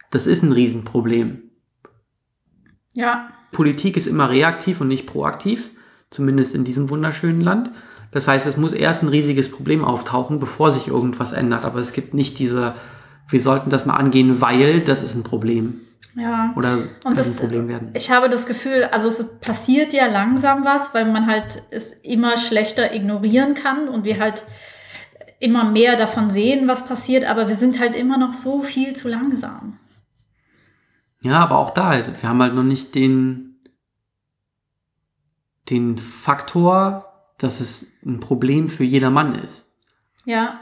[0.09, 1.41] das ist ein Riesenproblem.
[2.93, 3.27] Ja.
[3.51, 5.71] Politik ist immer reaktiv und nicht proaktiv,
[6.11, 7.71] zumindest in diesem wunderschönen Land.
[8.11, 11.65] Das heißt, es muss erst ein riesiges Problem auftauchen, bevor sich irgendwas ändert.
[11.65, 12.75] Aber es gibt nicht diese
[13.29, 15.81] wir sollten das mal angehen, weil das ist ein Problem.
[16.15, 16.53] Ja.
[16.55, 17.91] Oder kann das, ein Problem werden.
[17.93, 22.37] Ich habe das Gefühl, also es passiert ja langsam was, weil man halt es immer
[22.37, 24.43] schlechter ignorieren kann und wir halt
[25.39, 29.07] immer mehr davon sehen, was passiert, aber wir sind halt immer noch so viel zu
[29.07, 29.79] langsam.
[31.21, 33.59] Ja, aber auch da halt, wir haben halt noch nicht den,
[35.69, 37.05] den Faktor,
[37.37, 39.65] dass es ein Problem für jedermann ist.
[40.25, 40.59] Ja.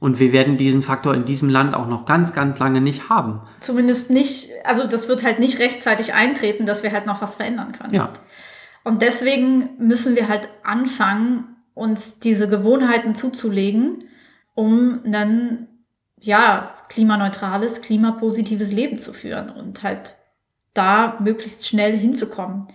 [0.00, 3.42] Und wir werden diesen Faktor in diesem Land auch noch ganz, ganz lange nicht haben.
[3.58, 7.72] Zumindest nicht, also das wird halt nicht rechtzeitig eintreten, dass wir halt noch was verändern
[7.72, 7.94] können.
[7.94, 8.12] Ja.
[8.84, 14.04] Und deswegen müssen wir halt anfangen, uns diese Gewohnheiten zuzulegen,
[14.54, 15.66] um dann,
[16.20, 20.14] ja, klimaneutrales, klimapositives Leben zu führen und halt
[20.74, 22.68] da möglichst schnell hinzukommen.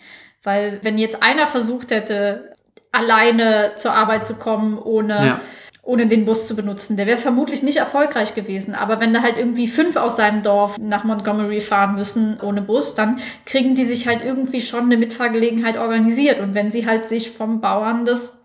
[0.43, 2.55] Weil wenn jetzt einer versucht hätte,
[2.91, 5.41] alleine zur Arbeit zu kommen, ohne ja
[5.85, 6.95] ohne den Bus zu benutzen.
[6.95, 8.73] Der wäre vermutlich nicht erfolgreich gewesen.
[8.73, 12.95] Aber wenn da halt irgendwie fünf aus seinem Dorf nach Montgomery fahren müssen ohne Bus,
[12.95, 16.39] dann kriegen die sich halt irgendwie schon eine Mitfahrgelegenheit organisiert.
[16.39, 18.43] Und wenn sie halt sich vom Bauern das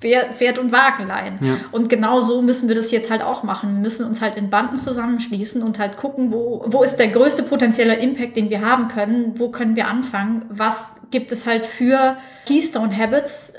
[0.00, 1.38] Pferd und Wagen leihen.
[1.42, 1.56] Ja.
[1.72, 3.74] Und genau so müssen wir das jetzt halt auch machen.
[3.74, 7.42] Wir müssen uns halt in Banden zusammenschließen und halt gucken, wo, wo ist der größte
[7.42, 12.16] potenzielle Impact, den wir haben können, wo können wir anfangen, was gibt es halt für
[12.46, 13.52] Keystone Habits,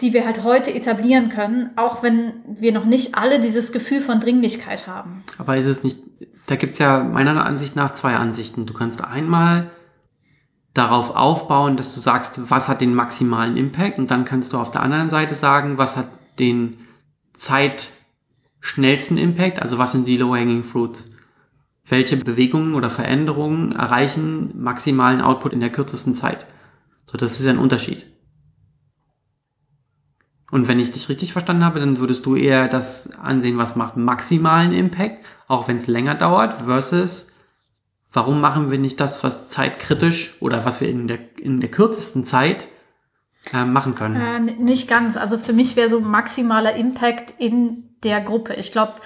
[0.00, 4.20] die wir halt heute etablieren können, auch wenn wir noch nicht alle dieses Gefühl von
[4.20, 5.22] Dringlichkeit haben.
[5.38, 5.98] Aber ist es nicht,
[6.46, 8.66] da gibt es ja meiner Ansicht nach zwei Ansichten.
[8.66, 9.70] Du kannst einmal
[10.74, 14.70] darauf aufbauen, dass du sagst, was hat den maximalen Impact und dann kannst du auf
[14.70, 16.78] der anderen Seite sagen, was hat den
[17.34, 21.06] zeitschnellsten Impact, also was sind die Low-Hanging Fruits.
[21.84, 26.46] Welche Bewegungen oder Veränderungen erreichen maximalen Output in der kürzesten Zeit?
[27.06, 28.06] So, das ist ein Unterschied.
[30.52, 33.96] Und wenn ich dich richtig verstanden habe, dann würdest du eher das ansehen, was macht
[33.96, 37.28] maximalen Impact, auch wenn es länger dauert, versus
[38.12, 42.26] warum machen wir nicht das, was zeitkritisch oder was wir in der, in der kürzesten
[42.26, 42.68] Zeit
[43.54, 44.48] äh, machen können?
[44.48, 45.16] Äh, nicht ganz.
[45.16, 48.52] Also für mich wäre so maximaler Impact in der Gruppe.
[48.52, 48.96] Ich glaube,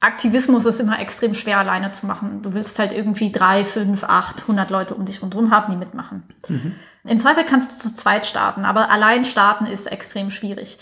[0.00, 2.42] Aktivismus ist immer extrem schwer alleine zu machen.
[2.42, 6.24] Du willst halt irgendwie drei, fünf, acht, hundert Leute um dich rundherum haben, die mitmachen.
[6.46, 6.74] Mhm.
[7.04, 10.78] Im Zweifel kannst du zu zweit starten, aber allein starten ist extrem schwierig.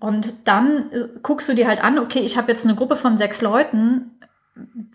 [0.00, 3.16] Und dann äh, guckst du dir halt an, okay, ich habe jetzt eine Gruppe von
[3.16, 4.18] sechs Leuten.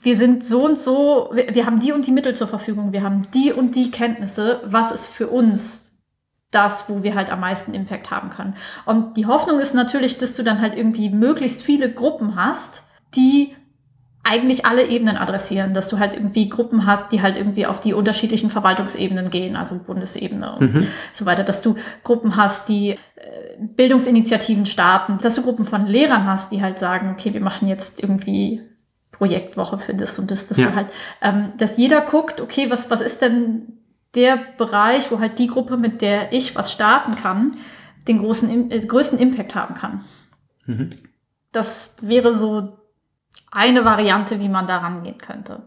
[0.01, 3.03] Wir sind so und so, wir, wir haben die und die Mittel zur Verfügung, wir
[3.03, 4.61] haben die und die Kenntnisse.
[4.65, 5.91] Was ist für uns
[6.51, 8.55] das, wo wir halt am meisten Impact haben können?
[8.85, 12.83] Und die Hoffnung ist natürlich, dass du dann halt irgendwie möglichst viele Gruppen hast,
[13.15, 13.55] die
[14.27, 17.93] eigentlich alle Ebenen adressieren, dass du halt irgendwie Gruppen hast, die halt irgendwie auf die
[17.93, 20.87] unterschiedlichen Verwaltungsebenen gehen, also Bundesebene und mhm.
[21.13, 22.97] so weiter, dass du Gruppen hast, die äh,
[23.59, 28.01] Bildungsinitiativen starten, dass du Gruppen von Lehrern hast, die halt sagen, okay, wir machen jetzt
[28.01, 28.61] irgendwie
[29.11, 30.67] Projektwoche für das und das, dass ja.
[30.67, 30.87] du halt,
[31.21, 33.79] ähm, dass jeder guckt, okay, was, was ist denn
[34.15, 37.55] der Bereich, wo halt die Gruppe, mit der ich was starten kann,
[38.07, 40.05] den großen, äh, größten Impact haben kann.
[40.65, 40.89] Mhm.
[41.51, 42.76] Das wäre so
[43.57, 45.63] eine Variante, wie man da rangehen könnte.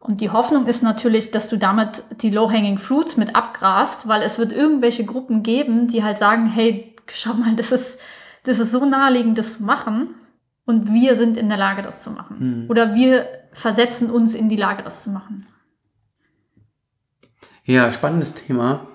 [0.00, 4.38] Und die Hoffnung ist natürlich, dass du damit die Low-Hanging Fruits mit abgrast, weil es
[4.38, 7.98] wird irgendwelche Gruppen geben, die halt sagen, hey, schau mal, das ist,
[8.44, 10.14] das ist so naheliegend, das zu machen.
[10.66, 12.64] Und wir sind in der Lage, das zu machen.
[12.64, 12.70] Mhm.
[12.70, 15.46] Oder wir versetzen uns in die Lage, das zu machen.
[17.64, 18.86] Ja, spannendes Thema.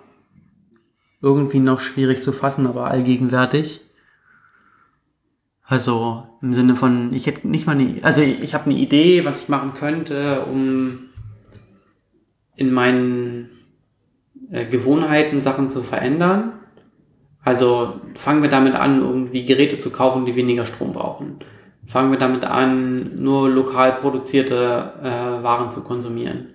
[1.21, 3.81] Irgendwie noch schwierig zu fassen, aber allgegenwärtig.
[5.69, 9.23] Also im Sinne von, ich hätte nicht mal eine, also ich, ich habe eine Idee,
[9.23, 10.97] was ich machen könnte, um
[12.55, 13.49] in meinen
[14.49, 16.53] äh, Gewohnheiten, Sachen zu verändern.
[17.43, 21.37] Also fangen wir damit an, irgendwie Geräte zu kaufen, die weniger Strom brauchen.
[21.85, 26.47] Fangen wir damit an, nur lokal produzierte äh, Waren zu konsumieren.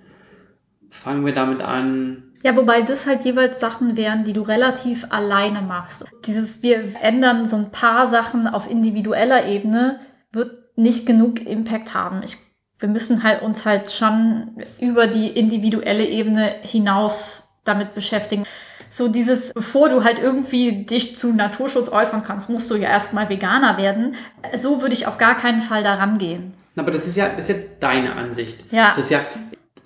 [0.89, 5.63] Fangen wir damit an, ja, wobei das halt jeweils Sachen wären, die du relativ alleine
[5.63, 6.05] machst.
[6.27, 9.99] Dieses, wir ändern so ein paar Sachen auf individueller Ebene,
[10.31, 12.21] wird nicht genug Impact haben.
[12.23, 12.37] Ich,
[12.77, 18.43] wir müssen halt uns halt schon über die individuelle Ebene hinaus damit beschäftigen.
[18.91, 23.27] So dieses, bevor du halt irgendwie dich zu Naturschutz äußern kannst, musst du ja erstmal
[23.27, 24.13] Veganer werden.
[24.55, 26.53] So würde ich auf gar keinen Fall daran gehen.
[26.75, 28.71] Aber das ist ja, das ist ja deine Ansicht.
[28.71, 28.93] Ja.
[28.95, 29.21] Das ist ja,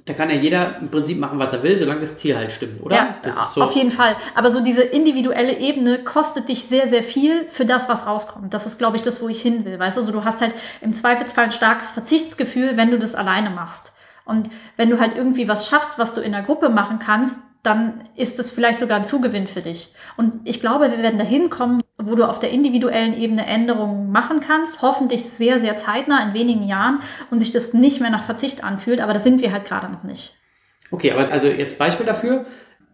[0.10, 2.82] da kann ja jeder im Prinzip machen, was er will, solange das Ziel halt stimmt,
[2.82, 2.95] oder?
[2.95, 3.16] Ja,
[3.53, 3.62] so.
[3.62, 4.16] auf jeden Fall.
[4.34, 8.51] Aber so diese individuelle Ebene kostet dich sehr, sehr viel für das, was rauskommt.
[8.51, 9.78] Das ist, glaube ich, das, wo ich hin will.
[9.78, 13.51] Weißt du, also du hast halt im Zweifelsfall ein starkes Verzichtsgefühl, wenn du das alleine
[13.51, 13.93] machst.
[14.26, 18.03] Und wenn du halt irgendwie was schaffst, was du in der Gruppe machen kannst, dann
[18.16, 19.93] ist es vielleicht sogar ein Zugewinn für dich.
[20.18, 24.39] Und ich glaube, wir werden dahin kommen, wo du auf der individuellen Ebene Änderungen machen
[24.39, 28.64] kannst, hoffentlich sehr, sehr zeitnah in wenigen Jahren und sich das nicht mehr nach Verzicht
[28.64, 30.36] anfühlt, aber da sind wir halt gerade noch nicht.
[30.91, 32.45] Okay, aber also jetzt Beispiel dafür.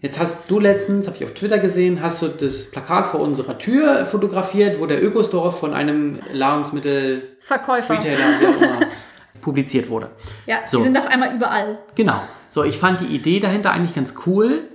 [0.02, 3.58] Jetzt hast du letztens, habe ich auf Twitter gesehen, hast du das Plakat vor unserer
[3.58, 8.18] Tür fotografiert, wo der Ökostore von einem Nahrungsmittel Verkäufer Retailer
[9.42, 10.10] publiziert wurde.
[10.46, 10.84] Ja, so.
[10.84, 11.80] sind auf einmal überall.
[11.96, 12.22] Genau.
[12.50, 14.68] So, ich fand die Idee dahinter eigentlich ganz cool,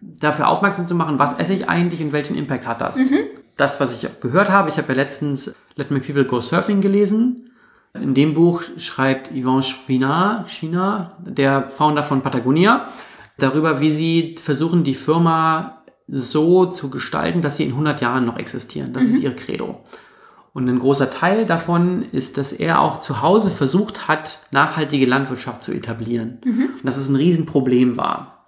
[0.00, 2.96] dafür aufmerksam zu machen, was esse ich eigentlich und welchen Impact hat das.
[2.96, 3.18] Mhm.
[3.58, 7.50] Das, was ich gehört habe, ich habe ja letztens Let Me People Go Surfing gelesen.
[7.92, 12.88] In dem Buch schreibt Yvon Chouinard, China, der Founder von Patagonia,
[13.36, 18.38] darüber, wie sie versuchen, die Firma so zu gestalten, dass sie in 100 Jahren noch
[18.38, 18.92] existieren.
[18.92, 19.14] Das mhm.
[19.14, 19.80] ist ihr Credo.
[20.52, 25.62] Und ein großer Teil davon ist, dass er auch zu Hause versucht hat, nachhaltige Landwirtschaft
[25.62, 26.38] zu etablieren.
[26.44, 26.70] Mhm.
[26.74, 28.46] Und dass es ein Riesenproblem war.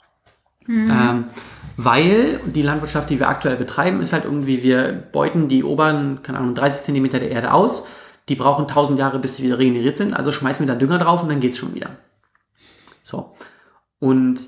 [0.66, 0.90] Mhm.
[0.90, 1.24] Ähm,
[1.84, 6.38] weil die Landwirtschaft, die wir aktuell betreiben, ist halt irgendwie, wir beuten die oberen, keine
[6.38, 7.86] Ahnung, 30 Zentimeter der Erde aus.
[8.28, 10.14] Die brauchen 1000 Jahre, bis sie wieder regeneriert sind.
[10.14, 11.90] Also schmeißen wir da Dünger drauf und dann geht's schon wieder.
[13.02, 13.34] So.
[13.98, 14.46] Und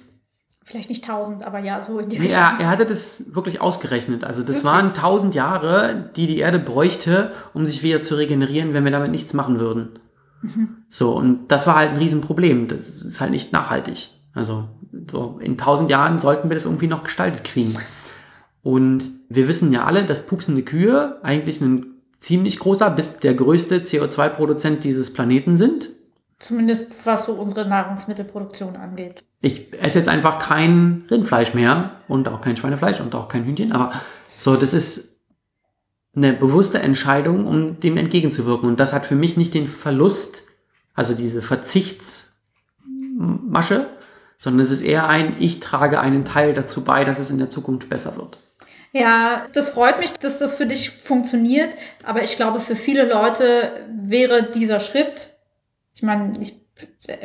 [0.64, 2.39] Vielleicht nicht 1000, aber ja, so in die Richtung.
[2.39, 4.24] Ja, er hatte das wirklich ausgerechnet.
[4.24, 4.64] Also das wirklich?
[4.64, 9.11] waren 1000 Jahre, die die Erde bräuchte, um sich wieder zu regenerieren, wenn wir damit
[9.11, 9.99] nichts machen würden.
[10.41, 10.85] Mhm.
[10.89, 12.68] So, und das war halt ein Riesenproblem.
[12.68, 14.11] Das ist halt nicht nachhaltig.
[14.35, 14.68] Also
[15.11, 17.76] so in 1000 Jahren sollten wir das irgendwie noch gestaltet kriegen.
[18.62, 21.87] Und wir wissen ja alle, dass pupsende Kühe eigentlich ein
[22.20, 25.91] ziemlich großer bis der größte CO2-Produzent dieses Planeten sind.
[26.39, 29.22] Zumindest was so unsere Nahrungsmittelproduktion angeht.
[29.41, 33.72] Ich esse jetzt einfach kein Rindfleisch mehr und auch kein Schweinefleisch und auch kein Hühnchen,
[33.72, 33.93] aber
[34.39, 35.12] so, das ist
[36.14, 38.68] eine bewusste Entscheidung, um dem entgegenzuwirken.
[38.68, 40.43] Und das hat für mich nicht den Verlust,
[40.95, 43.87] also diese Verzichtsmasche,
[44.43, 47.49] sondern es ist eher ein, ich trage einen Teil dazu bei, dass es in der
[47.49, 48.40] Zukunft besser wird.
[48.90, 53.86] Ja, das freut mich, dass das für dich funktioniert, aber ich glaube, für viele Leute
[53.88, 55.30] wäre dieser Schritt,
[55.95, 56.57] ich meine, ich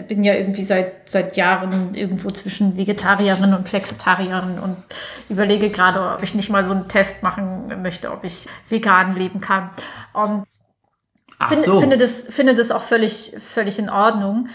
[0.08, 4.78] bin ja irgendwie seit, seit Jahren irgendwo zwischen Vegetarierin und Flexitarierin und
[5.28, 9.42] überlege gerade, ob ich nicht mal so einen Test machen möchte, ob ich vegan leben
[9.42, 9.72] kann.
[10.14, 10.44] Und
[11.48, 11.80] finde, so.
[11.80, 14.50] finde, das, finde das auch völlig, völlig in Ordnung.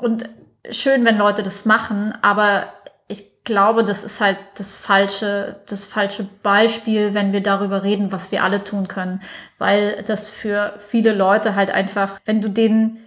[0.00, 0.28] Und
[0.70, 2.66] schön, wenn Leute das machen, aber
[3.08, 8.30] ich glaube, das ist halt das falsche, das falsche Beispiel, wenn wir darüber reden, was
[8.30, 9.20] wir alle tun können,
[9.56, 12.98] weil das für viele Leute halt einfach, wenn du den,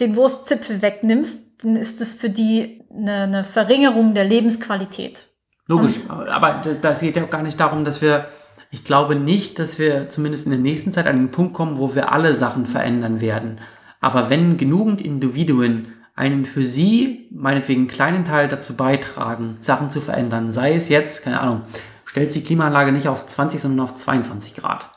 [0.00, 5.26] den Wurstzipfel wegnimmst, dann ist das für die eine, eine Verringerung der Lebensqualität.
[5.66, 8.28] Logisch, Und, aber das geht ja auch gar nicht darum, dass wir,
[8.70, 11.94] ich glaube nicht, dass wir zumindest in der nächsten Zeit an den Punkt kommen, wo
[11.94, 13.58] wir alle Sachen verändern werden.
[14.00, 20.50] Aber wenn genügend Individuen einen für sie, meinetwegen kleinen Teil dazu beitragen, Sachen zu verändern.
[20.50, 21.62] Sei es jetzt, keine Ahnung,
[22.08, 24.88] stellst die Klimaanlage nicht auf 20, sondern auf 22 Grad.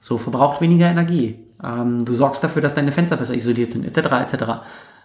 [0.00, 1.44] So, verbraucht weniger Energie.
[1.62, 4.44] Ähm, du sorgst dafür, dass deine Fenster besser isoliert sind, etc., etc.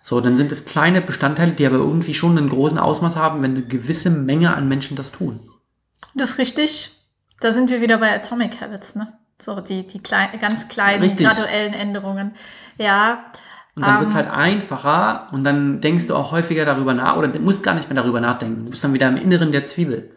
[0.04, 3.56] So, dann sind es kleine Bestandteile, die aber irgendwie schon einen großen Ausmaß haben, wenn
[3.56, 5.40] eine gewisse Menge an Menschen das tun.
[6.14, 6.92] Das ist richtig.
[7.40, 9.14] Da sind wir wieder bei Atomic Habits, ne?
[9.42, 11.26] So, die, die klein, ganz kleinen, richtig.
[11.26, 12.36] graduellen Änderungen.
[12.78, 13.26] Ja.
[13.80, 14.26] Und dann um, wird es ähm.
[14.26, 17.90] halt einfacher und dann denkst du auch häufiger darüber nach oder du musst gar nicht
[17.90, 18.66] mehr darüber nachdenken.
[18.66, 20.12] Du bist dann wieder im Inneren der Zwiebel.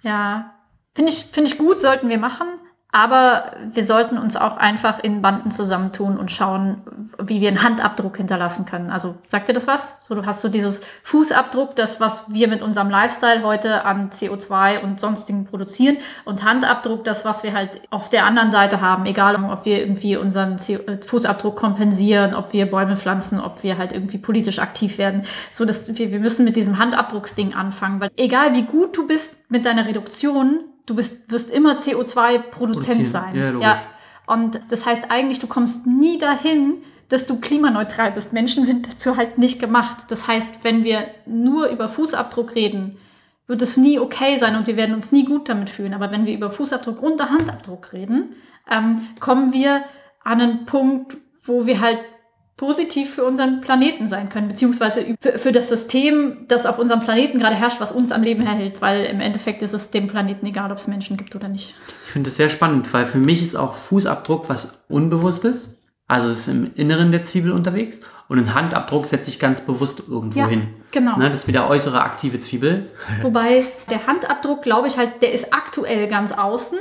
[0.00, 0.54] Ja,
[0.94, 2.46] finde ich, finde ich gut, sollten wir machen.
[2.94, 6.80] Aber wir sollten uns auch einfach in Banden zusammentun und schauen,
[7.20, 8.90] wie wir einen Handabdruck hinterlassen können.
[8.90, 9.96] Also sagt dir das was?
[10.00, 14.80] So, du hast so dieses Fußabdruck, das, was wir mit unserem Lifestyle heute an CO2
[14.80, 15.96] und sonstigen produzieren.
[16.24, 19.06] Und Handabdruck, das, was wir halt auf der anderen Seite haben.
[19.06, 23.92] Egal, ob wir irgendwie unseren äh, Fußabdruck kompensieren, ob wir Bäume pflanzen, ob wir halt
[23.92, 25.24] irgendwie politisch aktiv werden.
[25.50, 27.98] So, dass wir, wir müssen mit diesem Handabdrucksding anfangen.
[27.98, 33.34] Weil egal wie gut du bist mit deiner Reduktion, du bist, wirst immer CO2-Produzent sein.
[33.34, 33.82] Ja, ja.
[34.26, 36.78] Und das heißt eigentlich, du kommst nie dahin,
[37.08, 38.32] dass du klimaneutral bist.
[38.32, 40.06] Menschen sind dazu halt nicht gemacht.
[40.08, 42.96] Das heißt, wenn wir nur über Fußabdruck reden,
[43.46, 45.92] wird es nie okay sein und wir werden uns nie gut damit fühlen.
[45.92, 48.34] Aber wenn wir über Fußabdruck und Handabdruck reden,
[48.70, 49.84] ähm, kommen wir
[50.22, 51.98] an einen Punkt, wo wir halt
[52.56, 57.38] positiv für unseren Planeten sein können, beziehungsweise für, für, das System, das auf unserem Planeten
[57.38, 60.70] gerade herrscht, was uns am Leben erhält, weil im Endeffekt ist es dem Planeten egal,
[60.70, 61.74] ob es Menschen gibt oder nicht.
[62.06, 65.76] Ich finde das sehr spannend, weil für mich ist auch Fußabdruck was Unbewusstes.
[66.06, 67.98] Also es ist im Inneren der Zwiebel unterwegs
[68.28, 70.68] und ein Handabdruck setze ich ganz bewusst irgendwo ja, hin.
[70.92, 71.16] Genau.
[71.16, 72.90] Ne, das ist wieder äußere aktive Zwiebel.
[73.22, 76.78] Wobei der Handabdruck, glaube ich, halt, der ist aktuell ganz außen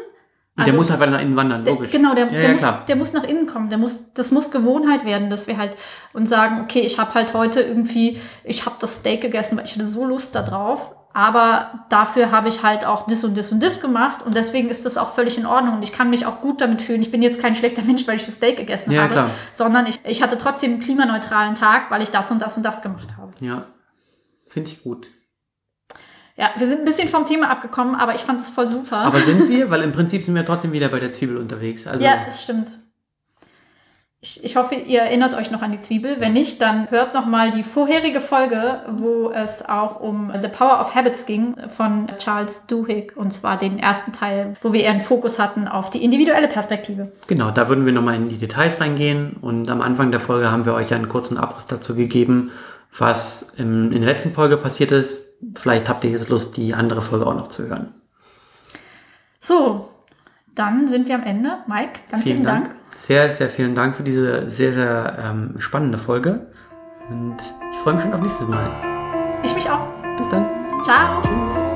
[0.56, 1.90] also, der muss halt weiter nach innen wandern, logisch.
[1.90, 3.70] Der, genau, der, ja, der, ja, muss, der muss nach innen kommen.
[3.70, 5.76] Der muss, das muss Gewohnheit werden, dass wir halt
[6.14, 9.74] uns sagen, okay, ich habe halt heute irgendwie, ich habe das Steak gegessen, weil ich
[9.74, 10.92] hatte so Lust da drauf.
[11.16, 14.84] Aber dafür habe ich halt auch das und das und das gemacht und deswegen ist
[14.84, 17.02] das auch völlig in Ordnung und ich kann mich auch gut damit fühlen.
[17.02, 19.30] Ich bin jetzt kein schlechter Mensch, weil ich das Steak gegessen ja, habe, klar.
[19.52, 22.82] sondern ich, ich hatte trotzdem einen klimaneutralen Tag, weil ich das und das und das
[22.82, 23.32] gemacht habe.
[23.42, 23.66] Ja,
[24.48, 25.08] finde ich gut.
[26.36, 28.98] Ja, wir sind ein bisschen vom Thema abgekommen, aber ich fand es voll super.
[28.98, 29.70] Aber sind wir?
[29.70, 31.86] Weil im Prinzip sind wir trotzdem wieder bei der Zwiebel unterwegs.
[31.86, 32.80] Also ja, es stimmt.
[34.26, 36.16] Ich, ich hoffe, ihr erinnert euch noch an die Zwiebel.
[36.20, 40.80] Wenn nicht, dann hört noch mal die vorherige Folge, wo es auch um The Power
[40.80, 45.02] of Habits ging von Charles Duhigg und zwar den ersten Teil, wo wir eher einen
[45.02, 47.12] Fokus hatten auf die individuelle Perspektive.
[47.28, 50.50] Genau, da würden wir noch mal in die Details reingehen und am Anfang der Folge
[50.50, 52.52] haben wir euch einen kurzen Abriss dazu gegeben,
[52.98, 57.26] was in der letzten Folge passiert ist vielleicht habt ihr jetzt Lust, die andere Folge
[57.26, 57.94] auch noch zu hören.
[59.40, 59.90] So,
[60.56, 61.58] dann sind wir am Ende.
[61.68, 62.66] Mike, ganz vielen, vielen Dank.
[62.66, 62.76] Dank.
[62.96, 66.48] Sehr, sehr vielen Dank für diese sehr, sehr ähm, spannende Folge.
[67.10, 67.38] Und
[67.72, 68.72] ich freue mich schon auf nächstes Mal.
[69.44, 69.88] Ich mich auch.
[70.18, 70.46] Bis dann.
[70.84, 71.22] Ciao.
[71.22, 71.74] Tschüss.